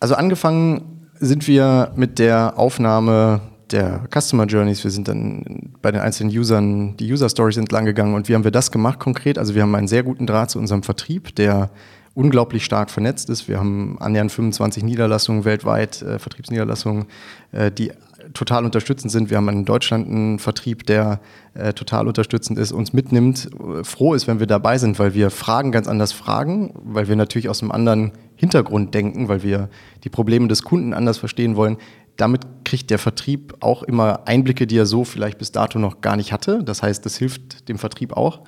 [0.01, 4.85] Also angefangen sind wir mit der Aufnahme der Customer Journeys.
[4.85, 8.15] Wir sind dann bei den einzelnen Usern, die User Stories entlang gegangen.
[8.15, 9.39] Und wie haben wir das gemacht konkret?
[9.39, 11.71] Also wir haben einen sehr guten Draht zu unserem Vertrieb, der
[12.15, 13.49] unglaublich stark vernetzt ist.
[13.49, 17.07] Wir haben annähernd 25 Niederlassungen weltweit, äh, Vertriebsniederlassungen,
[17.53, 17.93] äh, die
[18.33, 19.31] total unterstützend sind.
[19.31, 21.21] Wir haben in Deutschland einen Vertrieb, der
[21.55, 25.31] äh, total unterstützend ist, uns mitnimmt, äh, froh ist, wenn wir dabei sind, weil wir
[25.31, 29.69] Fragen ganz anders fragen, weil wir natürlich aus einem anderen Hintergrund denken, weil wir
[30.05, 31.77] die Probleme des Kunden anders verstehen wollen
[32.17, 36.17] damit kriegt der Vertrieb auch immer Einblicke, die er so vielleicht bis dato noch gar
[36.17, 36.63] nicht hatte.
[36.65, 38.43] Das heißt, das hilft dem Vertrieb auch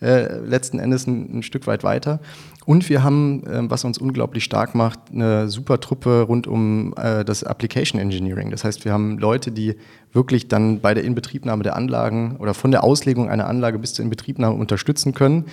[0.00, 2.20] äh, letzten Endes ein, ein, Stück weit weiter.
[2.66, 7.24] Und wir haben, äh, was uns unglaublich stark macht, eine super Truppe rund um äh,
[7.24, 8.50] das Application Engineering.
[8.50, 9.76] Das heißt, wir haben Leute, die
[10.12, 14.02] wirklich dann bei der Inbetriebnahme der Anlagen oder von der Auslegung einer Anlage bis zur
[14.02, 15.46] Inbetriebnahme unterstützen können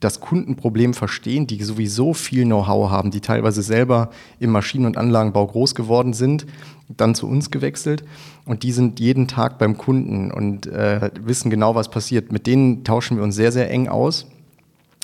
[0.00, 5.46] das Kundenproblem verstehen, die sowieso viel Know-how haben, die teilweise selber im Maschinen- und Anlagenbau
[5.46, 6.46] groß geworden sind,
[6.88, 8.04] dann zu uns gewechselt
[8.44, 12.30] und die sind jeden Tag beim Kunden und äh, wissen genau, was passiert.
[12.30, 14.26] Mit denen tauschen wir uns sehr, sehr eng aus.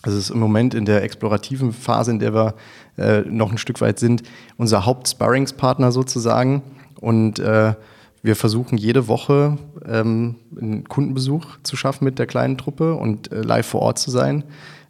[0.04, 2.54] Es ist im Moment in der explorativen Phase, in der wir
[2.98, 4.22] äh, noch ein Stück weit sind,
[4.58, 6.62] unser Haupt-Sparringspartner sozusagen
[7.00, 7.74] und äh,
[8.22, 13.40] wir versuchen jede Woche ähm, einen Kundenbesuch zu schaffen mit der kleinen Truppe und äh,
[13.40, 14.44] live vor Ort zu sein.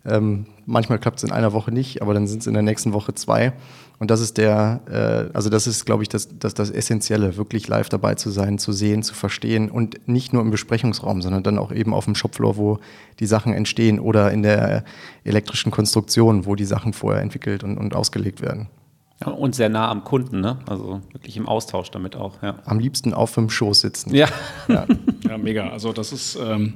[0.05, 2.93] Ähm, manchmal klappt es in einer Woche nicht, aber dann sind es in der nächsten
[2.93, 3.53] Woche zwei.
[3.99, 7.69] Und das ist der, äh, also das ist, glaube ich, das, das, das Essentielle, wirklich
[7.69, 11.57] live dabei zu sein, zu sehen, zu verstehen und nicht nur im Besprechungsraum, sondern dann
[11.57, 12.79] auch eben auf dem Shopfloor, wo
[13.21, 14.85] die Sachen entstehen oder in der
[15.23, 18.69] elektrischen Konstruktion, wo die Sachen vorher entwickelt und, und ausgelegt werden.
[19.25, 20.59] Ja, und sehr nah am Kunden, ne?
[20.67, 22.57] Also wirklich im Austausch damit auch, ja.
[22.65, 24.13] Am liebsten auf dem Schoß sitzen.
[24.13, 24.27] Ja.
[24.67, 24.87] Ja,
[25.29, 25.69] ja mega.
[25.69, 26.75] Also das ist ähm,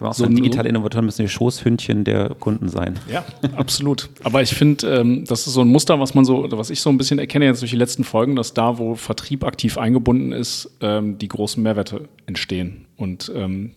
[0.00, 2.98] Auch so ein digitaler Innovator müssen die Schoßhündchen der Kunden sein.
[3.10, 3.24] Ja,
[3.56, 4.10] absolut.
[4.24, 6.90] Aber ich finde, ähm, das ist so ein Muster, was man so, was ich so
[6.90, 10.70] ein bisschen erkenne jetzt durch die letzten Folgen, dass da, wo Vertrieb aktiv eingebunden ist,
[10.82, 12.86] ähm, die großen Mehrwerte entstehen.
[12.96, 13.74] Und ähm,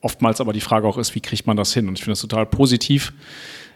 [0.00, 1.86] oftmals aber die Frage auch ist, wie kriegt man das hin?
[1.88, 3.12] Und ich finde das total positiv,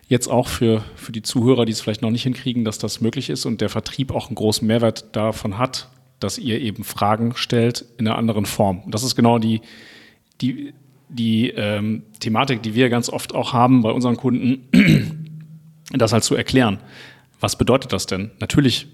[0.08, 3.30] jetzt auch für, für die Zuhörer, die es vielleicht noch nicht hinkriegen, dass das möglich
[3.30, 7.84] ist und der Vertrieb auch einen großen Mehrwert davon hat, dass ihr eben Fragen stellt
[7.98, 8.80] in einer anderen Form.
[8.80, 9.60] Und das ist genau die,
[10.40, 10.74] die,
[11.12, 14.68] die ähm, Thematik, die wir ganz oft auch haben bei unseren Kunden,
[15.92, 16.78] das halt zu erklären.
[17.40, 18.30] Was bedeutet das denn?
[18.40, 18.88] Natürlich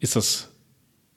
[0.00, 0.52] ist das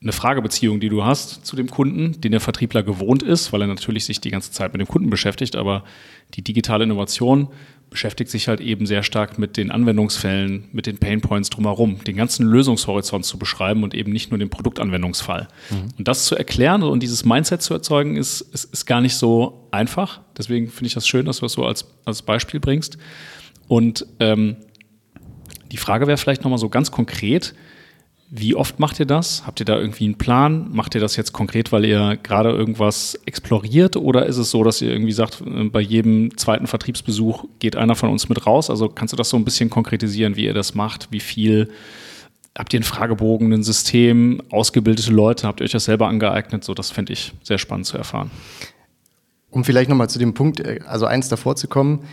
[0.02, 3.67] eine Fragebeziehung, die du hast zu dem Kunden, den der Vertriebler gewohnt ist, weil er
[3.67, 5.84] natürlich sich die ganze Zeit mit dem Kunden beschäftigt, aber
[6.36, 7.48] die digitale Innovation
[7.95, 12.45] beschäftigt sich halt eben sehr stark mit den Anwendungsfällen, mit den Painpoints drumherum, den ganzen
[12.45, 15.47] Lösungshorizont zu beschreiben und eben nicht nur den Produktanwendungsfall.
[15.69, 15.93] Mhm.
[15.97, 19.69] Und das zu erklären und dieses Mindset zu erzeugen, ist, ist, ist gar nicht so
[19.71, 20.19] einfach.
[20.38, 22.97] Deswegen finde ich das schön, dass du das so als, als Beispiel bringst.
[23.69, 24.58] Und ähm,
[25.71, 27.55] die Frage wäre vielleicht nochmal so ganz konkret,
[28.29, 29.45] wie oft macht ihr das?
[29.45, 30.67] Habt ihr da irgendwie einen Plan?
[30.71, 33.95] Macht ihr das jetzt konkret, weil ihr gerade irgendwas exploriert?
[33.97, 37.95] Oder ist es so, dass ihr irgendwie sagt, äh, bei jedem zweiten Vertriebsbesuch geht einer
[37.95, 38.69] von uns mit raus?
[38.69, 41.11] Also kannst du das so ein bisschen konkretisieren, wie ihr das macht?
[41.11, 41.69] Wie viel?
[42.57, 45.45] Habt ihr einen Fragebogen, ein System, ausgebildete Leute?
[45.45, 46.63] Habt ihr euch das selber angeeignet?
[46.63, 48.31] So, das fände ich sehr spannend zu erfahren.
[49.51, 52.05] Um vielleicht nochmal zu dem Punkt, äh, also eins davor zu kommen,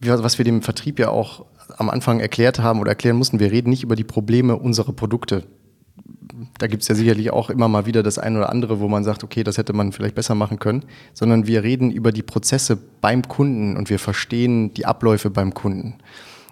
[0.00, 3.70] was wir dem Vertrieb ja auch am Anfang erklärt haben oder erklären mussten, wir reden
[3.70, 5.44] nicht über die Probleme unserer Produkte.
[6.58, 9.04] Da gibt es ja sicherlich auch immer mal wieder das eine oder andere, wo man
[9.04, 12.76] sagt, okay, das hätte man vielleicht besser machen können, sondern wir reden über die Prozesse
[13.00, 15.94] beim Kunden und wir verstehen die Abläufe beim Kunden.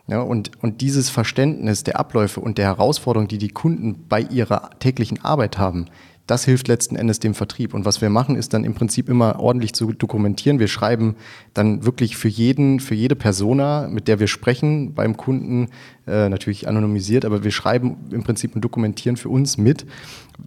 [0.09, 4.71] Ja, und, und dieses Verständnis der Abläufe und der Herausforderungen, die die Kunden bei ihrer
[4.81, 5.87] täglichen Arbeit haben,
[6.27, 7.75] das hilft letzten Endes dem Vertrieb.
[7.75, 10.59] Und was wir machen, ist dann im Prinzip immer ordentlich zu dokumentieren.
[10.59, 11.17] Wir schreiben
[11.53, 15.69] dann wirklich für jeden, für jede Persona, mit der wir sprechen beim Kunden,
[16.07, 19.85] äh, natürlich anonymisiert, aber wir schreiben im Prinzip und dokumentieren für uns mit,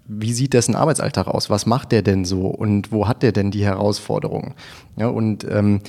[0.07, 1.49] wie sieht dessen Arbeitsalltag aus?
[1.49, 2.47] Was macht der denn so?
[2.47, 4.53] Und wo hat der denn die Herausforderungen?
[4.95, 5.81] Ja, und ähm,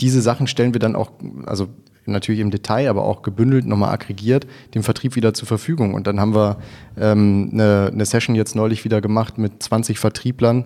[0.00, 1.10] diese Sachen stellen wir dann auch,
[1.46, 1.68] also
[2.12, 5.94] natürlich im Detail, aber auch gebündelt, nochmal aggregiert, dem Vertrieb wieder zur Verfügung.
[5.94, 6.58] Und dann haben wir
[6.98, 10.64] ähm, eine, eine Session jetzt neulich wieder gemacht mit 20 Vertrieblern,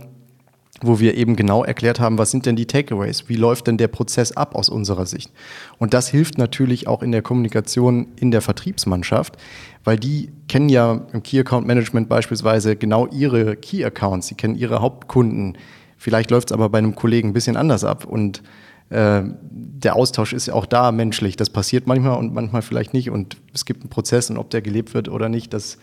[0.82, 3.88] wo wir eben genau erklärt haben, was sind denn die Takeaways, wie läuft denn der
[3.88, 5.30] Prozess ab aus unserer Sicht.
[5.78, 9.36] Und das hilft natürlich auch in der Kommunikation in der Vertriebsmannschaft,
[9.84, 14.56] weil die kennen ja im Key Account Management beispielsweise genau ihre Key Accounts, sie kennen
[14.56, 15.56] ihre Hauptkunden.
[15.96, 18.42] Vielleicht läuft es aber bei einem Kollegen ein bisschen anders ab und
[18.90, 21.36] äh, der Austausch ist ja auch da menschlich.
[21.36, 23.10] Das passiert manchmal und manchmal vielleicht nicht.
[23.10, 25.78] Und es gibt einen Prozess und ob der gelebt wird oder nicht, das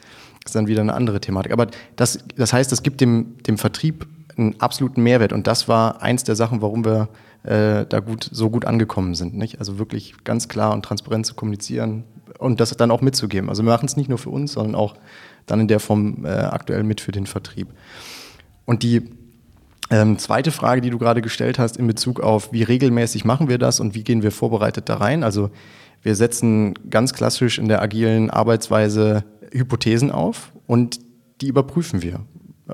[0.45, 1.51] ist dann wieder eine andere Thematik.
[1.51, 5.33] Aber das, das heißt, es gibt dem, dem Vertrieb einen absoluten Mehrwert.
[5.33, 7.09] Und das war eins der Sachen, warum wir
[7.43, 9.35] äh, da gut, so gut angekommen sind.
[9.35, 9.59] Nicht?
[9.59, 12.03] Also wirklich ganz klar und transparent zu kommunizieren
[12.39, 13.49] und das dann auch mitzugeben.
[13.49, 14.95] Also wir machen es nicht nur für uns, sondern auch
[15.45, 17.67] dann in der Form äh, aktuell mit für den Vertrieb.
[18.65, 19.09] Und die
[19.91, 23.57] ähm, zweite Frage, die du gerade gestellt hast in Bezug auf, wie regelmäßig machen wir
[23.57, 25.23] das und wie gehen wir vorbereitet da rein?
[25.23, 25.51] Also
[26.01, 30.99] wir setzen ganz klassisch in der agilen Arbeitsweise Hypothesen auf und
[31.41, 32.21] die überprüfen wir.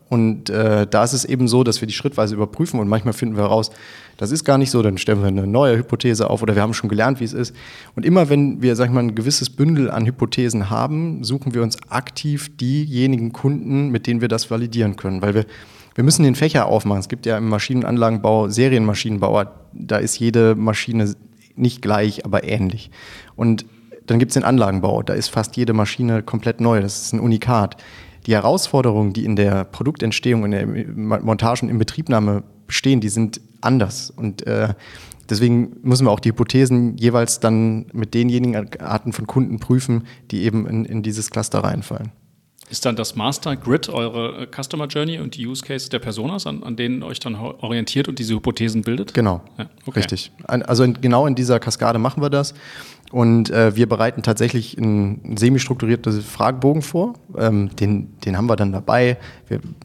[0.10, 3.36] Und äh, da ist es eben so, dass wir die schrittweise überprüfen und manchmal finden
[3.36, 3.72] wir heraus,
[4.18, 6.76] das ist gar nicht so, dann stellen wir eine neue Hypothese auf oder wir haben
[6.76, 7.56] schon gelernt, wie es ist.
[7.96, 11.64] Und immer wenn wir, sag ich mal, ein gewisses Bündel an Hypothesen haben, suchen wir
[11.64, 15.46] uns aktiv diejenigen Kunden, mit denen wir das validieren können, weil wir
[15.98, 17.00] wir müssen den Fächer aufmachen.
[17.00, 21.16] Es gibt ja im Maschinenanlagenbau Serienmaschinenbauer, da ist jede Maschine
[21.56, 22.92] nicht gleich, aber ähnlich.
[23.36, 23.66] Und
[24.06, 27.20] dann gibt es den Anlagenbau, da ist fast jede Maschine komplett neu, das ist ein
[27.20, 27.78] Unikat.
[28.28, 33.42] Die Herausforderungen, die in der Produktentstehung, in der Montage und in Betriebnahme bestehen, die sind
[33.62, 34.12] anders.
[34.12, 34.76] Und äh,
[35.28, 40.44] deswegen müssen wir auch die Hypothesen jeweils dann mit denjenigen Arten von Kunden prüfen, die
[40.44, 42.12] eben in, in dieses Cluster reinfallen.
[42.70, 46.46] Ist dann das Master Grid eure äh, Customer Journey und die Use Cases der Personas,
[46.46, 49.14] an, an denen euch dann orientiert und diese Hypothesen bildet?
[49.14, 50.00] Genau, ja, okay.
[50.00, 50.32] richtig.
[50.44, 52.54] Also in, genau in dieser Kaskade machen wir das.
[53.12, 57.14] Und äh, wir bereiten tatsächlich einen semi-strukturierten Fragebogen vor.
[57.38, 59.18] Ähm, den, den haben wir dann dabei.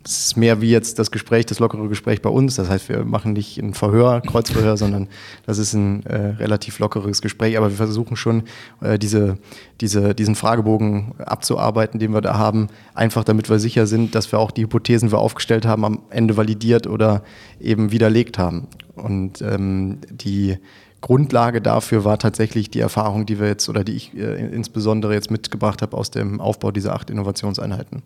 [0.05, 2.57] Es ist mehr wie jetzt das Gespräch, das lockere Gespräch bei uns.
[2.57, 5.07] Das heißt, wir machen nicht ein Verhör, Kreuzverhör, sondern
[5.47, 7.57] das ist ein äh, relativ lockeres Gespräch.
[7.57, 8.43] Aber wir versuchen schon,
[8.81, 9.39] äh, diese,
[9.81, 12.69] diese, diesen Fragebogen abzuarbeiten, den wir da haben.
[12.93, 16.01] Einfach damit wir sicher sind, dass wir auch die Hypothesen, die wir aufgestellt haben, am
[16.11, 17.23] Ende validiert oder
[17.61, 18.67] eben widerlegt haben.
[18.97, 20.59] Und ähm, die
[21.03, 25.31] Grundlage dafür war tatsächlich die Erfahrung, die wir jetzt oder die ich äh, insbesondere jetzt
[25.31, 28.03] mitgebracht habe aus dem Aufbau dieser acht Innovationseinheiten.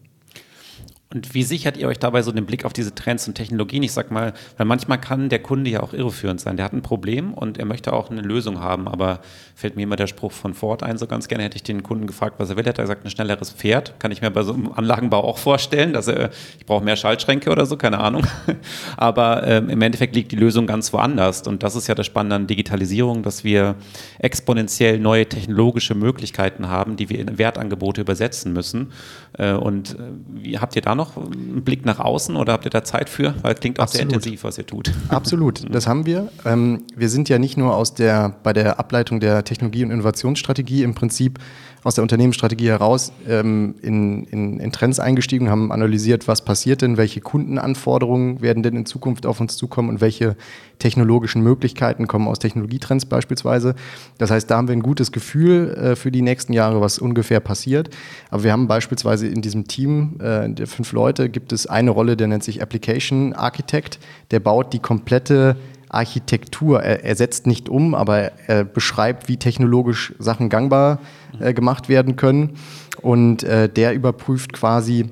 [1.15, 3.85] Und wie sichert ihr euch dabei so den Blick auf diese Trends und Technologien?
[3.85, 6.57] Ich sag mal, weil manchmal kann der Kunde ja auch irreführend sein.
[6.57, 9.21] Der hat ein Problem und er möchte auch eine Lösung haben, aber
[9.55, 12.09] fällt mir immer der Spruch von Ford ein, so ganz gerne hätte ich den Kunden
[12.09, 12.65] gefragt, was er will.
[12.65, 13.95] Hätte er gesagt, ein schnelleres Pferd.
[14.01, 17.51] Kann ich mir bei so einem Anlagenbau auch vorstellen, dass er, ich brauche mehr Schaltschränke
[17.51, 18.27] oder so, keine Ahnung.
[18.97, 21.47] Aber ähm, im Endeffekt liegt die Lösung ganz woanders.
[21.47, 23.77] Und das ist ja das Spannende an Digitalisierung, dass wir
[24.19, 28.91] exponentiell neue technologische Möglichkeiten haben, die wir in Wertangebote übersetzen müssen.
[29.39, 32.71] Äh, und äh, wie habt ihr da noch einen Blick nach außen oder habt ihr
[32.71, 33.35] da Zeit für?
[33.43, 34.11] Weil es klingt auch Absolut.
[34.11, 34.91] sehr intensiv, was ihr tut.
[35.09, 36.29] Absolut, das haben wir.
[36.45, 40.83] Ähm, wir sind ja nicht nur aus der, bei der Ableitung der Technologie- und Innovationsstrategie
[40.83, 41.39] im Prinzip
[41.87, 46.97] aus der Unternehmensstrategie heraus ähm, in, in, in, Trends eingestiegen, haben analysiert, was passiert denn,
[46.97, 50.35] welche Kundenanforderungen werden denn in Zukunft auf uns zukommen und welche
[50.81, 53.77] technologischen Möglichkeiten kommen aus Technologietrends beispielsweise.
[54.19, 57.39] Das heißt, da haben wir ein gutes Gefühl äh, für die nächsten Jahre, was ungefähr
[57.39, 57.91] passiert.
[58.31, 62.17] Aber wir haben beispielsweise in diesem Team äh, der fünf Leute gibt es eine Rolle,
[62.17, 64.01] der nennt sich Application Architect.
[64.33, 65.55] Der baut die komplette
[65.89, 66.83] Architektur.
[66.83, 71.01] Er, er, setzt nicht um, aber er beschreibt, wie technologisch Sachen gangbar
[71.41, 72.57] äh, gemacht werden können.
[73.03, 75.11] Und äh, der überprüft quasi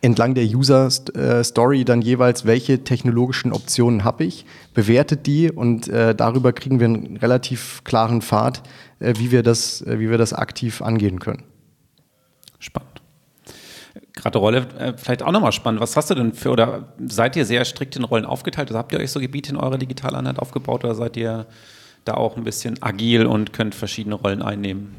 [0.00, 6.52] entlang der User-Story dann jeweils, welche technologischen Optionen habe ich, bewertet die und äh, darüber
[6.52, 8.62] kriegen wir einen relativ klaren Pfad,
[9.00, 11.42] äh, wie, wir das, äh, wie wir das aktiv angehen können.
[12.60, 12.97] Spannend
[14.18, 15.80] gerade Rolle äh, vielleicht auch nochmal spannend.
[15.80, 18.68] Was hast du denn für, oder seid ihr sehr strikt in Rollen aufgeteilt?
[18.68, 21.46] Also habt ihr euch so Gebiete in eurer Digitaleinheit aufgebaut oder seid ihr
[22.04, 24.94] da auch ein bisschen agil und könnt verschiedene Rollen einnehmen?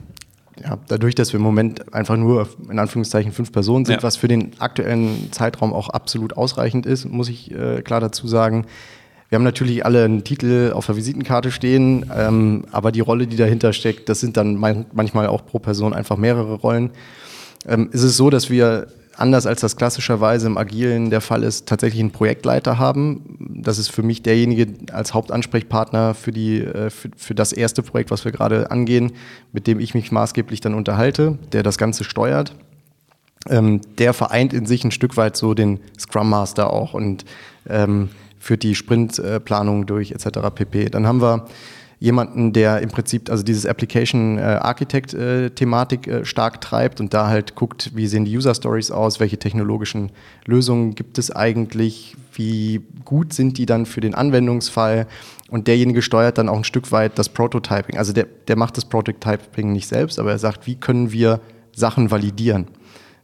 [0.63, 4.03] Ja, dadurch, dass wir im Moment einfach nur in Anführungszeichen fünf Personen sind, ja.
[4.03, 8.65] was für den aktuellen Zeitraum auch absolut ausreichend ist, muss ich äh, klar dazu sagen.
[9.29, 13.37] Wir haben natürlich alle einen Titel auf der Visitenkarte stehen, ähm, aber die Rolle, die
[13.37, 16.89] dahinter steckt, das sind dann manchmal auch pro Person einfach mehrere Rollen.
[17.67, 18.87] Ähm, ist es so, dass wir
[19.19, 23.37] anders als das klassischerweise im Agilen der Fall ist, tatsächlich einen Projektleiter haben.
[23.39, 28.11] Das ist für mich derjenige als Hauptansprechpartner für, die, äh, für, für das erste Projekt,
[28.11, 29.11] was wir gerade angehen,
[29.51, 32.55] mit dem ich mich maßgeblich dann unterhalte, der das Ganze steuert.
[33.47, 37.25] Ähm, der vereint in sich ein Stück weit so den Scrum Master auch und
[37.67, 38.09] ähm,
[38.39, 40.39] führt die Sprintplanung durch etc.
[40.53, 40.89] pp.
[40.89, 41.45] Dann haben wir
[41.99, 47.13] jemanden, der im Prinzip also dieses Application äh, Architect äh, Thematik äh, stark treibt und
[47.13, 50.11] da halt guckt, wie sehen die User Stories aus, welche technologischen
[50.45, 55.07] Lösungen gibt es eigentlich, wie gut sind die dann für den Anwendungsfall
[55.49, 57.97] und derjenige steuert dann auch ein Stück weit das Prototyping.
[57.97, 61.41] Also der, der macht das Prototyping nicht selbst, aber er sagt, wie können wir
[61.73, 62.67] Sachen validieren.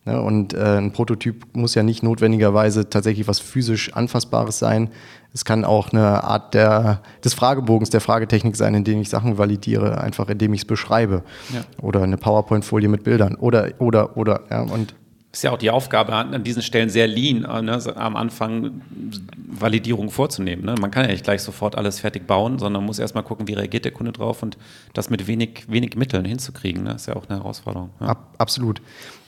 [0.03, 0.21] Ne?
[0.21, 4.89] Und ein Prototyp muss ja nicht notwendigerweise tatsächlich was physisch Anfassbares sein.
[5.35, 9.37] Es kann auch eine Art der, des Fragebogens, der Fragetechnik sein, in dem ich Sachen
[9.37, 11.23] validiere, einfach indem ich es beschreibe.
[11.53, 11.61] Ja.
[11.81, 13.35] Oder eine PowerPoint-Folie mit Bildern.
[13.35, 14.43] Oder, oder, oder.
[14.49, 14.95] Ja, und
[15.33, 18.81] ist ja auch die Aufgabe an, diesen Stellen sehr lean, äh, ne, am Anfang
[19.35, 20.63] Validierung vorzunehmen.
[20.63, 20.75] Ne?
[20.79, 23.83] Man kann ja nicht gleich sofort alles fertig bauen, sondern muss erstmal gucken, wie reagiert
[23.83, 24.57] der Kunde drauf und
[24.93, 26.83] das mit wenig, wenig Mitteln hinzukriegen.
[26.83, 26.93] Ne?
[26.93, 27.89] ist ja auch eine Herausforderung.
[27.99, 28.07] Ja.
[28.07, 28.81] Ab, absolut.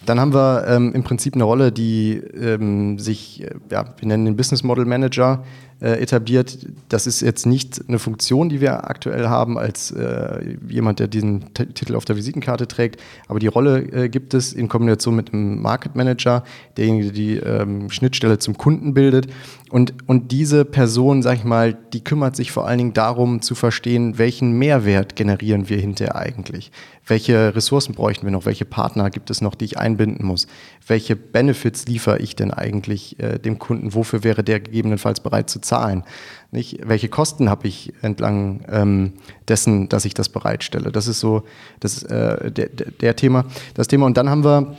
[0.05, 4.23] Dann haben wir ähm, im Prinzip eine Rolle, die ähm, sich, äh, ja, wir nennen
[4.23, 5.43] den Business Model Manager,
[5.79, 6.57] äh, etabliert.
[6.89, 11.53] Das ist jetzt nicht eine Funktion, die wir aktuell haben als äh, jemand, der diesen
[11.53, 15.33] T Titel auf der Visitenkarte trägt, aber die Rolle äh, gibt es in Kombination mit
[15.33, 16.43] einem Market Manager,
[16.77, 19.27] derjenige, der die ähm, Schnittstelle zum Kunden bildet.
[19.69, 23.53] Und, und diese Person, sag ich mal, die kümmert sich vor allen Dingen darum zu
[23.53, 26.71] verstehen, welchen Mehrwert generieren wir hinterher eigentlich
[27.07, 30.47] welche Ressourcen bräuchten wir noch, welche Partner gibt es noch, die ich einbinden muss,
[30.85, 35.59] welche Benefits liefere ich denn eigentlich äh, dem Kunden, wofür wäre der gegebenenfalls bereit zu
[35.59, 36.03] zahlen,
[36.51, 36.79] nicht?
[36.83, 39.13] welche Kosten habe ich entlang ähm,
[39.47, 40.91] dessen, dass ich das bereitstelle.
[40.91, 41.43] Das ist so
[41.79, 43.45] das, äh, der, der Thema.
[43.73, 44.05] Das Thema.
[44.05, 44.75] Und dann haben wir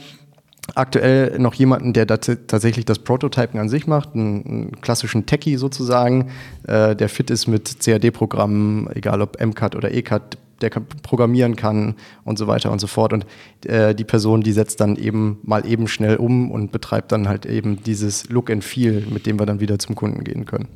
[0.74, 6.30] aktuell noch jemanden, der tatsächlich das Prototypen an sich macht, einen, einen klassischen Techie sozusagen,
[6.66, 12.38] äh, der fit ist mit CAD-Programmen, egal ob MCAD oder ECAD, der programmieren kann und
[12.38, 13.12] so weiter und so fort.
[13.12, 13.26] Und
[13.66, 17.46] äh, die Person, die setzt dann eben mal eben schnell um und betreibt dann halt
[17.46, 20.68] eben dieses Look and Feel, mit dem wir dann wieder zum Kunden gehen können.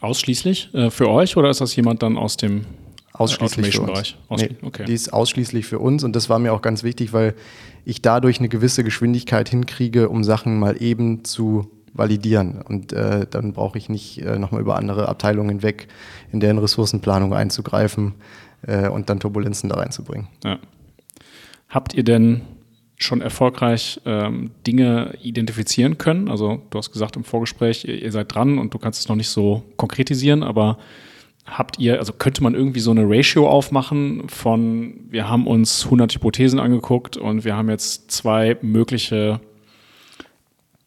[0.00, 2.66] Ausschließlich äh, für euch oder ist das jemand dann aus dem
[3.18, 4.14] Ausschließlich für uns.
[4.30, 4.84] Nee, okay.
[4.84, 7.34] Die ist ausschließlich für uns und das war mir auch ganz wichtig, weil
[7.84, 12.62] ich dadurch eine gewisse Geschwindigkeit hinkriege, um Sachen mal eben zu validieren.
[12.62, 15.88] Und äh, dann brauche ich nicht äh, nochmal über andere Abteilungen hinweg
[16.30, 18.14] in deren Ressourcenplanung einzugreifen
[18.62, 20.28] äh, und dann Turbulenzen da reinzubringen.
[20.44, 20.58] Ja.
[21.68, 22.42] Habt ihr denn
[22.96, 26.28] schon erfolgreich ähm, Dinge identifizieren können?
[26.28, 29.16] Also du hast gesagt im Vorgespräch, ihr, ihr seid dran und du kannst es noch
[29.16, 30.78] nicht so konkretisieren, aber
[31.46, 36.14] habt ihr, also könnte man irgendwie so eine Ratio aufmachen von, wir haben uns 100
[36.14, 39.40] Hypothesen angeguckt und wir haben jetzt zwei mögliche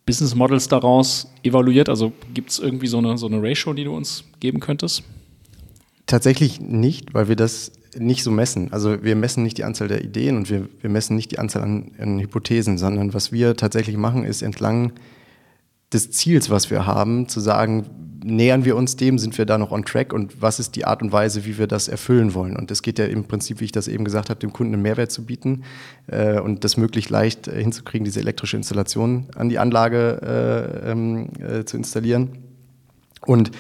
[0.06, 1.90] Business Models daraus evaluiert?
[1.90, 5.04] Also gibt es irgendwie so eine, so eine Ratio, die du uns geben könntest?
[6.06, 8.72] Tatsächlich nicht, weil wir das nicht so messen.
[8.72, 11.64] Also wir messen nicht die Anzahl der Ideen und wir, wir messen nicht die Anzahl
[11.64, 14.94] an, an Hypothesen, sondern was wir tatsächlich machen, ist entlang
[15.92, 17.86] des Ziels, was wir haben, zu sagen,
[18.24, 21.02] nähern wir uns dem, sind wir da noch on track und was ist die Art
[21.02, 22.56] und Weise, wie wir das erfüllen wollen.
[22.56, 24.84] Und es geht ja im Prinzip, wie ich das eben gesagt habe, dem Kunden einen
[24.84, 25.64] Mehrwert zu bieten
[26.08, 31.30] äh, und das möglichst leicht äh, hinzukriegen, diese elektrische Installation an die Anlage äh, ähm,
[31.40, 32.38] äh, zu installieren.
[33.26, 33.52] Und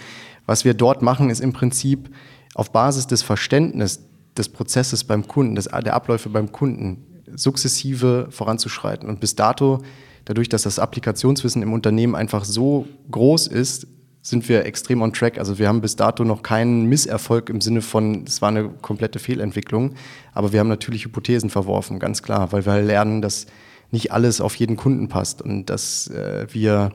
[0.45, 2.09] was wir dort machen, ist im Prinzip
[2.55, 4.05] auf Basis des Verständnisses
[4.37, 9.07] des Prozesses beim Kunden, des, der Abläufe beim Kunden, sukzessive voranzuschreiten.
[9.09, 9.81] Und bis dato
[10.25, 13.87] dadurch, dass das Applikationswissen im Unternehmen einfach so groß ist,
[14.21, 15.39] sind wir extrem on track.
[15.39, 19.17] Also wir haben bis dato noch keinen Misserfolg im Sinne von, es war eine komplette
[19.17, 19.95] Fehlentwicklung.
[20.33, 23.47] Aber wir haben natürlich Hypothesen verworfen, ganz klar, weil wir lernen, dass
[23.89, 26.91] nicht alles auf jeden Kunden passt und dass äh, wir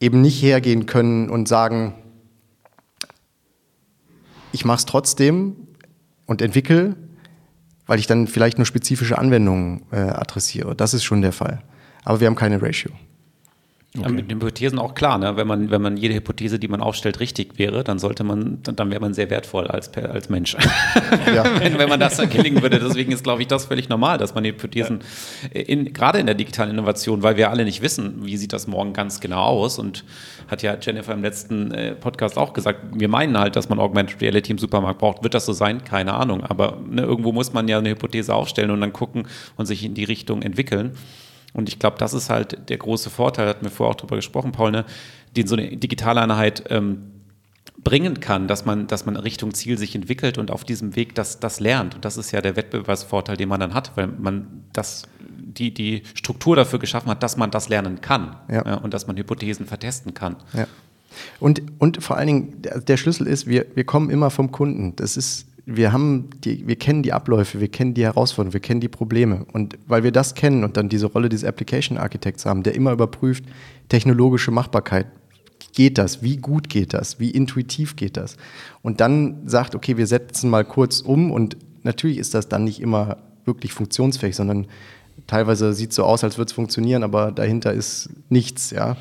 [0.00, 1.94] eben nicht hergehen können und sagen,
[4.52, 5.56] ich mache es trotzdem
[6.26, 6.96] und entwickle,
[7.86, 10.76] weil ich dann vielleicht nur spezifische Anwendungen äh, adressiere.
[10.76, 11.62] Das ist schon der Fall.
[12.04, 12.92] Aber wir haben keine Ratio.
[13.96, 14.12] Okay.
[14.12, 15.38] Mit den Hypothesen auch klar, ne?
[15.38, 18.90] wenn, man, wenn man jede Hypothese, die man aufstellt, richtig wäre, dann sollte man, dann
[18.90, 20.56] wäre man sehr wertvoll als, als Mensch.
[21.34, 21.44] Ja.
[21.60, 22.78] wenn, wenn man das dann gelingen würde.
[22.80, 25.00] Deswegen ist, glaube ich, das völlig normal, dass man Hypothesen,
[25.54, 25.62] ja.
[25.62, 28.92] in, gerade in der digitalen Innovation, weil wir alle nicht wissen, wie sieht das morgen
[28.92, 30.04] ganz genau aus und
[30.48, 34.20] hat ja Jennifer im letzten äh, Podcast auch gesagt, wir meinen halt, dass man Augmented
[34.20, 35.22] Reality im Supermarkt braucht.
[35.22, 35.82] Wird das so sein?
[35.82, 36.44] Keine Ahnung.
[36.44, 39.26] Aber ne, irgendwo muss man ja eine Hypothese aufstellen und dann gucken
[39.56, 40.92] und sich in die Richtung entwickeln.
[41.58, 44.52] Und ich glaube, das ist halt der große Vorteil, hatten wir vorher auch drüber gesprochen,
[44.52, 44.84] Paul, ne,
[45.36, 47.10] den so eine digitale Einheit ähm,
[47.78, 51.40] bringen kann, dass man, dass man Richtung Ziel sich entwickelt und auf diesem Weg das,
[51.40, 51.96] das lernt.
[51.96, 56.04] Und das ist ja der Wettbewerbsvorteil, den man dann hat, weil man das, die, die
[56.14, 58.64] Struktur dafür geschaffen hat, dass man das lernen kann ja.
[58.64, 60.36] Ja, und dass man Hypothesen vertesten kann.
[60.52, 60.68] Ja.
[61.40, 64.94] Und, und vor allen Dingen, der, der Schlüssel ist, wir, wir kommen immer vom Kunden.
[64.94, 68.80] Das ist wir haben die, wir kennen die Abläufe, wir kennen die Herausforderungen, wir kennen
[68.80, 69.44] die Probleme.
[69.52, 72.90] Und weil wir das kennen und dann diese Rolle des Application Architects haben, der immer
[72.92, 73.44] überprüft,
[73.90, 75.06] technologische Machbarkeit,
[75.74, 76.22] geht das?
[76.22, 77.20] Wie gut geht das?
[77.20, 78.38] Wie intuitiv geht das?
[78.80, 82.80] Und dann sagt, okay, wir setzen mal kurz um und natürlich ist das dann nicht
[82.80, 84.68] immer wirklich funktionsfähig, sondern
[85.26, 88.96] teilweise sieht es so aus, als würde es funktionieren, aber dahinter ist nichts, ja.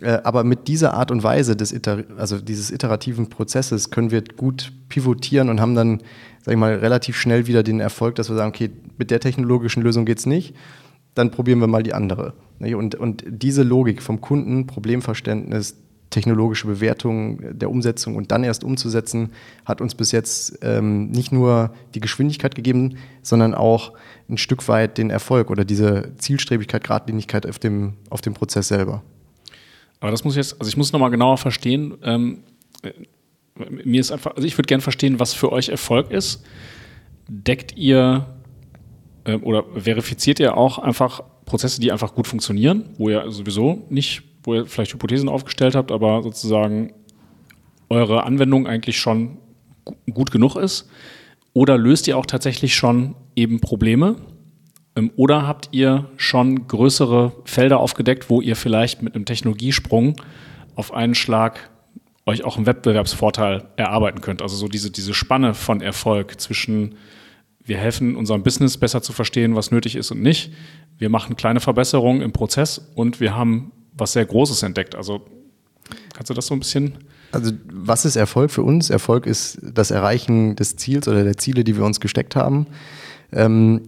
[0.00, 1.74] Äh, aber mit dieser Art und Weise des
[2.16, 6.00] also dieses iterativen Prozesses können wir gut pivotieren und haben dann,
[6.42, 9.82] sag ich mal, relativ schnell wieder den Erfolg, dass wir sagen, okay, mit der technologischen
[9.82, 10.54] Lösung geht es nicht,
[11.14, 12.34] dann probieren wir mal die andere.
[12.60, 15.76] Und, und diese Logik vom Kunden, Problemverständnis,
[16.10, 19.32] technologische Bewertung der Umsetzung und dann erst umzusetzen,
[19.64, 23.92] hat uns bis jetzt ähm, nicht nur die Geschwindigkeit gegeben, sondern auch
[24.28, 29.02] ein Stück weit den Erfolg oder diese Zielstrebigkeit, Gradlinigkeit auf dem, auf dem Prozess selber.
[30.00, 31.94] Aber das muss ich jetzt, also ich muss nochmal genauer verstehen.
[32.02, 32.38] Ähm,
[32.82, 32.92] äh,
[33.84, 36.44] mir ist einfach, also ich würde gerne verstehen, was für euch Erfolg ist.
[37.28, 38.26] Deckt ihr
[39.24, 44.22] äh, oder verifiziert ihr auch einfach Prozesse, die einfach gut funktionieren, wo ihr sowieso nicht,
[44.42, 46.92] wo ihr vielleicht Hypothesen aufgestellt habt, aber sozusagen
[47.88, 49.38] eure Anwendung eigentlich schon
[50.12, 50.88] gut genug ist?
[51.52, 54.16] Oder löst ihr auch tatsächlich schon eben Probleme?
[54.96, 60.16] Ähm, oder habt ihr schon größere Felder aufgedeckt, wo ihr vielleicht mit einem Technologiesprung
[60.74, 61.70] auf einen Schlag
[62.26, 64.42] euch auch einen Wettbewerbsvorteil erarbeiten könnt?
[64.42, 66.96] Also so diese, diese Spanne von Erfolg zwischen
[67.68, 70.52] wir helfen unserem Business besser zu verstehen, was nötig ist und nicht.
[70.96, 74.94] Wir machen kleine Verbesserungen im Prozess und wir haben was sehr Großes entdeckt.
[74.94, 75.26] Also
[76.14, 76.98] kannst du das so ein bisschen
[77.30, 78.90] also was ist Erfolg für uns?
[78.90, 82.66] Erfolg ist das Erreichen des Ziels oder der Ziele, die wir uns gesteckt haben.
[83.32, 83.82] Ähm,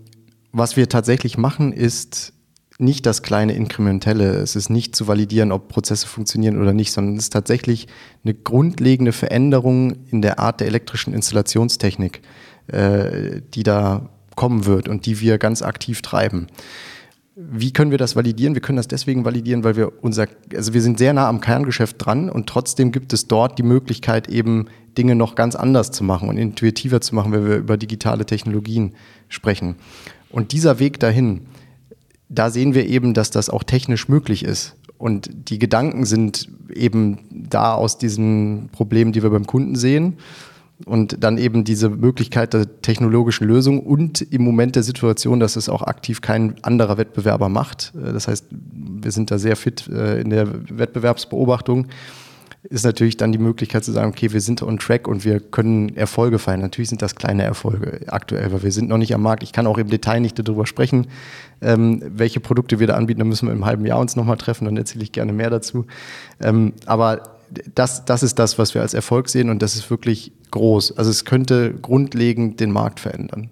[0.52, 2.32] was wir tatsächlich machen, ist
[2.78, 4.36] nicht das kleine Inkrementelle.
[4.36, 7.86] Es ist nicht zu validieren, ob Prozesse funktionieren oder nicht, sondern es ist tatsächlich
[8.24, 12.22] eine grundlegende Veränderung in der Art der elektrischen Installationstechnik,
[12.68, 16.46] äh, die da kommen wird und die wir ganz aktiv treiben.
[17.37, 18.55] Wie können wir das validieren?
[18.55, 21.97] Wir können das deswegen validieren, weil wir unser, also wir sind sehr nah am Kerngeschäft
[21.99, 24.66] dran und trotzdem gibt es dort die Möglichkeit, eben
[24.99, 28.95] Dinge noch ganz anders zu machen und intuitiver zu machen, wenn wir über digitale Technologien
[29.28, 29.76] sprechen.
[30.28, 31.43] Und dieser Weg dahin,
[32.28, 34.76] da sehen wir eben, dass das auch technisch möglich ist.
[34.99, 40.18] Und die Gedanken sind eben da aus diesen Problemen, die wir beim Kunden sehen.
[40.87, 45.68] Und dann eben diese Möglichkeit der technologischen Lösung und im Moment der Situation, dass es
[45.68, 47.93] auch aktiv kein anderer Wettbewerber macht.
[47.95, 51.87] Das heißt, wir sind da sehr fit äh, in der Wettbewerbsbeobachtung
[52.62, 55.97] ist natürlich dann die Möglichkeit zu sagen, okay, wir sind on track und wir können
[55.97, 56.61] Erfolge feiern.
[56.61, 59.43] Natürlich sind das kleine Erfolge aktuell, weil wir sind noch nicht am Markt.
[59.43, 61.07] Ich kann auch im Detail nicht darüber sprechen,
[61.62, 63.20] ähm, welche Produkte wir da anbieten.
[63.20, 65.87] Da müssen wir im halben Jahr uns nochmal treffen, dann erzähle ich gerne mehr dazu.
[66.43, 67.39] Ähm, aber
[67.74, 70.96] das, das ist das, was wir als Erfolg sehen und das ist wirklich groß.
[70.96, 73.51] Also es könnte grundlegend den Markt verändern.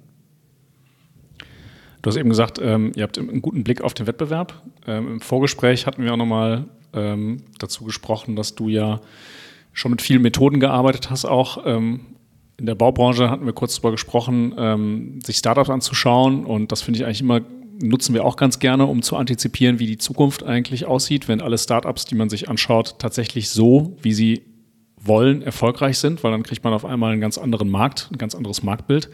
[2.02, 4.62] Du hast eben gesagt, ähm, ihr habt einen guten Blick auf den Wettbewerb.
[4.86, 9.00] Ähm, Im Vorgespräch hatten wir auch nochmal ähm, dazu gesprochen, dass du ja
[9.72, 12.00] schon mit vielen Methoden gearbeitet hast, auch ähm,
[12.58, 16.98] in der Baubranche hatten wir kurz darüber gesprochen, ähm, sich Startups anzuschauen und das finde
[16.98, 17.40] ich eigentlich immer
[17.80, 21.58] nutzen wir auch ganz gerne, um zu antizipieren, wie die Zukunft eigentlich aussieht, wenn alle
[21.58, 24.42] Startups, die man sich anschaut, tatsächlich so, wie sie
[25.00, 28.34] wollen, erfolgreich sind, weil dann kriegt man auf einmal einen ganz anderen Markt, ein ganz
[28.34, 29.10] anderes Marktbild.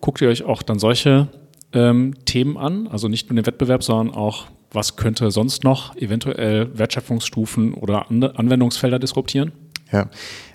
[0.00, 1.28] Guckt ihr euch auch dann solche
[1.72, 6.76] ähm, Themen an, also nicht nur den Wettbewerb, sondern auch, was könnte sonst noch eventuell
[6.76, 9.52] Wertschöpfungsstufen oder Anwendungsfelder disruptieren?
[9.90, 10.08] Ja,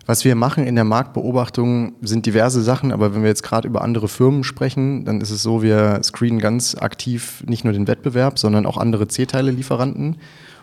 [0.08, 3.82] was wir machen in der Marktbeobachtung sind diverse Sachen, aber wenn wir jetzt gerade über
[3.82, 8.40] andere Firmen sprechen, dann ist es so, wir screenen ganz aktiv nicht nur den Wettbewerb,
[8.40, 10.16] sondern auch andere C-Teile-Lieferanten,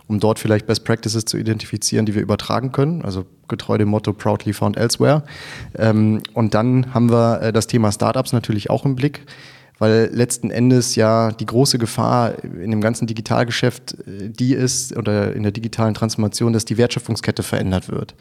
[0.08, 3.02] um dort vielleicht Best Practices zu identifizieren, die wir übertragen können.
[3.02, 5.24] Also getreu dem Motto Proudly Found Elsewhere.
[5.76, 9.26] Ähm, und dann haben wir äh, das Thema Startups natürlich auch im Blick
[9.78, 15.34] weil letzten Endes ja die große Gefahr in dem ganzen Digitalgeschäft äh, die ist oder
[15.34, 18.14] in der digitalen Transformation, dass die Wertschöpfungskette verändert wird.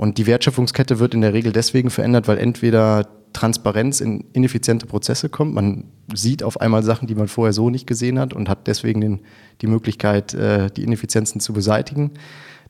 [0.00, 5.28] Und die Wertschöpfungskette wird in der Regel deswegen verändert, weil entweder Transparenz in ineffiziente Prozesse
[5.28, 5.52] kommt.
[5.52, 5.84] Man
[6.14, 9.20] sieht auf einmal Sachen, die man vorher so nicht gesehen hat und hat deswegen den,
[9.60, 12.12] die Möglichkeit, äh, die Ineffizienzen zu beseitigen.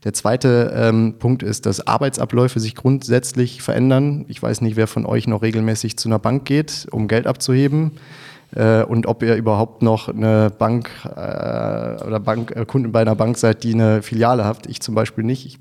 [0.02, 4.24] Der zweite ähm, Punkt ist, dass Arbeitsabläufe sich grundsätzlich verändern.
[4.26, 7.92] Ich weiß nicht, wer von euch noch regelmäßig zu einer Bank geht, um Geld abzuheben.
[8.56, 13.14] Äh, und ob ihr überhaupt noch eine Bank äh, oder Bank, äh, Kunden bei einer
[13.14, 14.66] Bank seid, die eine Filiale habt.
[14.66, 15.46] Ich zum Beispiel nicht.
[15.46, 15.60] Ich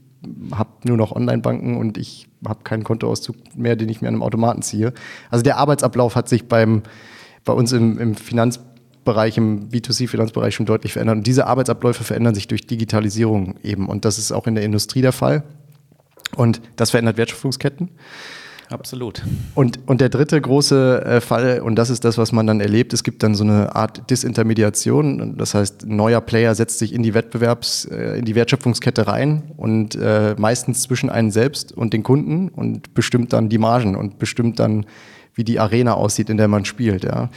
[0.51, 4.23] habe nur noch Online-Banken und ich habe keinen Kontoauszug mehr, den ich mir an einem
[4.23, 4.93] Automaten ziehe.
[5.29, 6.83] Also der Arbeitsablauf hat sich beim,
[7.45, 8.59] bei uns im, im Finanz
[9.05, 11.17] Bereich, im B2C-Finanzbereich schon deutlich verändert.
[11.17, 13.87] Und diese Arbeitsabläufe verändern sich durch Digitalisierung eben.
[13.87, 15.43] Und das ist auch in der Industrie der Fall.
[16.35, 17.89] Und das verändert Wertschöpfungsketten.
[18.69, 19.23] Absolut.
[19.55, 22.93] Und, und der dritte große äh, Fall, und das ist das, was man dann erlebt,
[22.93, 25.37] es gibt dann so eine Art Disintermediation.
[25.37, 29.51] Das heißt, ein neuer Player setzt sich in die Wettbewerbs-, äh, in die Wertschöpfungskette rein
[29.57, 34.19] und äh, meistens zwischen einen selbst und den Kunden und bestimmt dann die Margen und
[34.19, 34.85] bestimmt dann,
[35.33, 37.03] wie die Arena aussieht, in der man spielt.
[37.03, 37.29] Ja.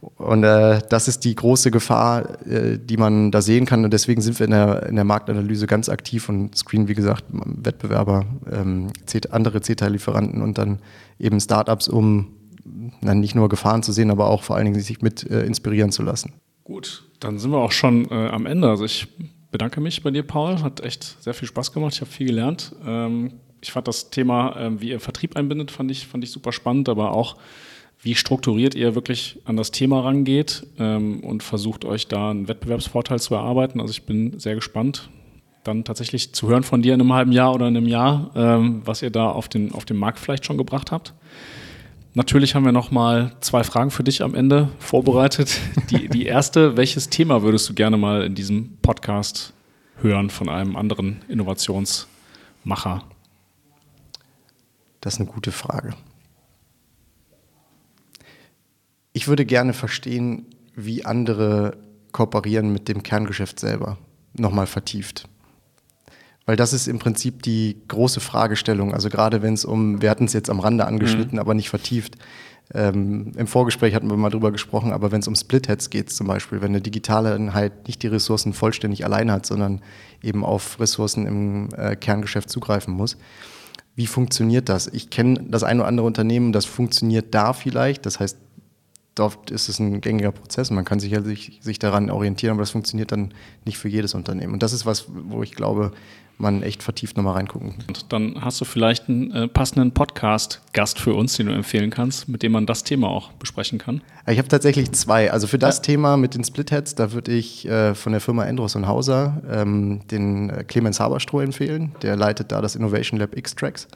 [0.00, 3.84] Und äh, das ist die große Gefahr, äh, die man da sehen kann.
[3.84, 7.24] Und deswegen sind wir in der, in der Marktanalyse ganz aktiv und screenen, wie gesagt,
[7.30, 8.88] Wettbewerber, ähm,
[9.30, 10.78] andere C-Teil-Lieferanten und dann
[11.18, 12.28] eben Startups, um
[13.02, 15.92] dann nicht nur Gefahren zu sehen, aber auch vor allen Dingen sich mit äh, inspirieren
[15.92, 16.32] zu lassen.
[16.64, 18.68] Gut, dann sind wir auch schon äh, am Ende.
[18.68, 19.08] Also ich
[19.50, 20.62] bedanke mich bei dir, Paul.
[20.62, 21.94] Hat echt sehr viel Spaß gemacht.
[21.94, 22.74] Ich habe viel gelernt.
[22.86, 26.52] Ähm, ich fand das Thema, ähm, wie ihr Vertrieb einbindet, fand ich, fand ich super
[26.52, 27.36] spannend, aber auch
[28.02, 33.20] wie strukturiert ihr wirklich an das Thema rangeht ähm, und versucht euch da einen Wettbewerbsvorteil
[33.20, 33.80] zu erarbeiten.
[33.80, 35.10] Also ich bin sehr gespannt,
[35.64, 38.82] dann tatsächlich zu hören von dir in einem halben Jahr oder in einem Jahr, ähm,
[38.84, 41.14] was ihr da auf den, auf den Markt vielleicht schon gebracht habt.
[42.14, 45.60] Natürlich haben wir noch mal zwei Fragen für dich am Ende vorbereitet.
[45.90, 49.52] Die, die erste, welches Thema würdest du gerne mal in diesem Podcast
[50.00, 53.04] hören von einem anderen Innovationsmacher?
[55.00, 55.94] Das ist eine gute Frage.
[59.12, 61.76] Ich würde gerne verstehen, wie andere
[62.12, 63.98] kooperieren mit dem Kerngeschäft selber,
[64.34, 65.28] nochmal vertieft.
[66.46, 68.92] Weil das ist im Prinzip die große Fragestellung.
[68.94, 71.38] Also gerade wenn es um, wir hatten es jetzt am Rande angeschnitten, mhm.
[71.38, 72.16] aber nicht vertieft.
[72.72, 76.28] Ähm, Im Vorgespräch hatten wir mal drüber gesprochen, aber wenn es um Splitheads geht zum
[76.28, 79.80] Beispiel, wenn eine digitale Einheit nicht die Ressourcen vollständig allein hat, sondern
[80.22, 83.16] eben auf Ressourcen im äh, Kerngeschäft zugreifen muss,
[83.96, 84.86] wie funktioniert das?
[84.86, 88.06] Ich kenne das ein oder andere Unternehmen, das funktioniert da vielleicht.
[88.06, 88.38] Das heißt,
[89.20, 90.70] dort ist es ein gängiger Prozess.
[90.70, 93.32] Man kann sicherlich sich daran orientieren, aber das funktioniert dann
[93.64, 94.54] nicht für jedes Unternehmen.
[94.54, 95.92] Und das ist was, wo ich glaube,
[96.38, 97.74] man echt vertieft nochmal reingucken.
[97.86, 102.30] Und dann hast du vielleicht einen äh, passenden Podcast-Gast für uns, den du empfehlen kannst,
[102.30, 104.00] mit dem man das Thema auch besprechen kann.
[104.26, 105.30] Ich habe tatsächlich zwei.
[105.30, 105.82] Also für das ja.
[105.82, 110.00] Thema mit den Splitheads, da würde ich äh, von der Firma Endros und Hauser ähm,
[110.10, 111.92] den äh, Clemens Haberstroh empfehlen.
[112.00, 113.86] Der leitet da das Innovation Lab X-Tracks.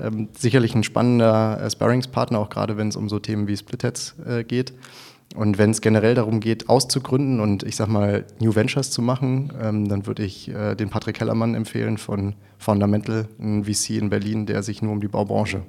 [0.00, 4.16] Ähm, sicherlich ein spannender äh, Sparringspartner, auch gerade wenn es um so Themen wie Splitheads
[4.26, 4.72] äh, geht.
[5.34, 9.52] Und wenn es generell darum geht, auszugründen und ich sag mal New Ventures zu machen,
[9.60, 14.46] ähm, dann würde ich äh, den Patrick Hellermann empfehlen von Fundamental, ein VC in Berlin,
[14.46, 15.62] der sich nur um die Baubranche,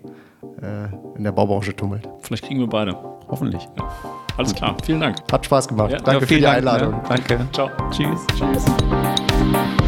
[0.61, 2.07] äh, in der Baubranche tummelt.
[2.21, 2.95] Vielleicht kriegen wir beide.
[3.27, 3.67] Hoffentlich.
[3.77, 3.89] Ja.
[4.37, 5.17] Alles klar, vielen Dank.
[5.31, 5.91] Hat Spaß gemacht.
[5.91, 6.91] Ja, Danke ja, für die Dank, Einladung.
[6.91, 7.03] Ne?
[7.09, 7.47] Danke.
[7.51, 7.69] Ciao.
[7.91, 8.25] Tschüss.
[8.37, 9.86] Tschüss.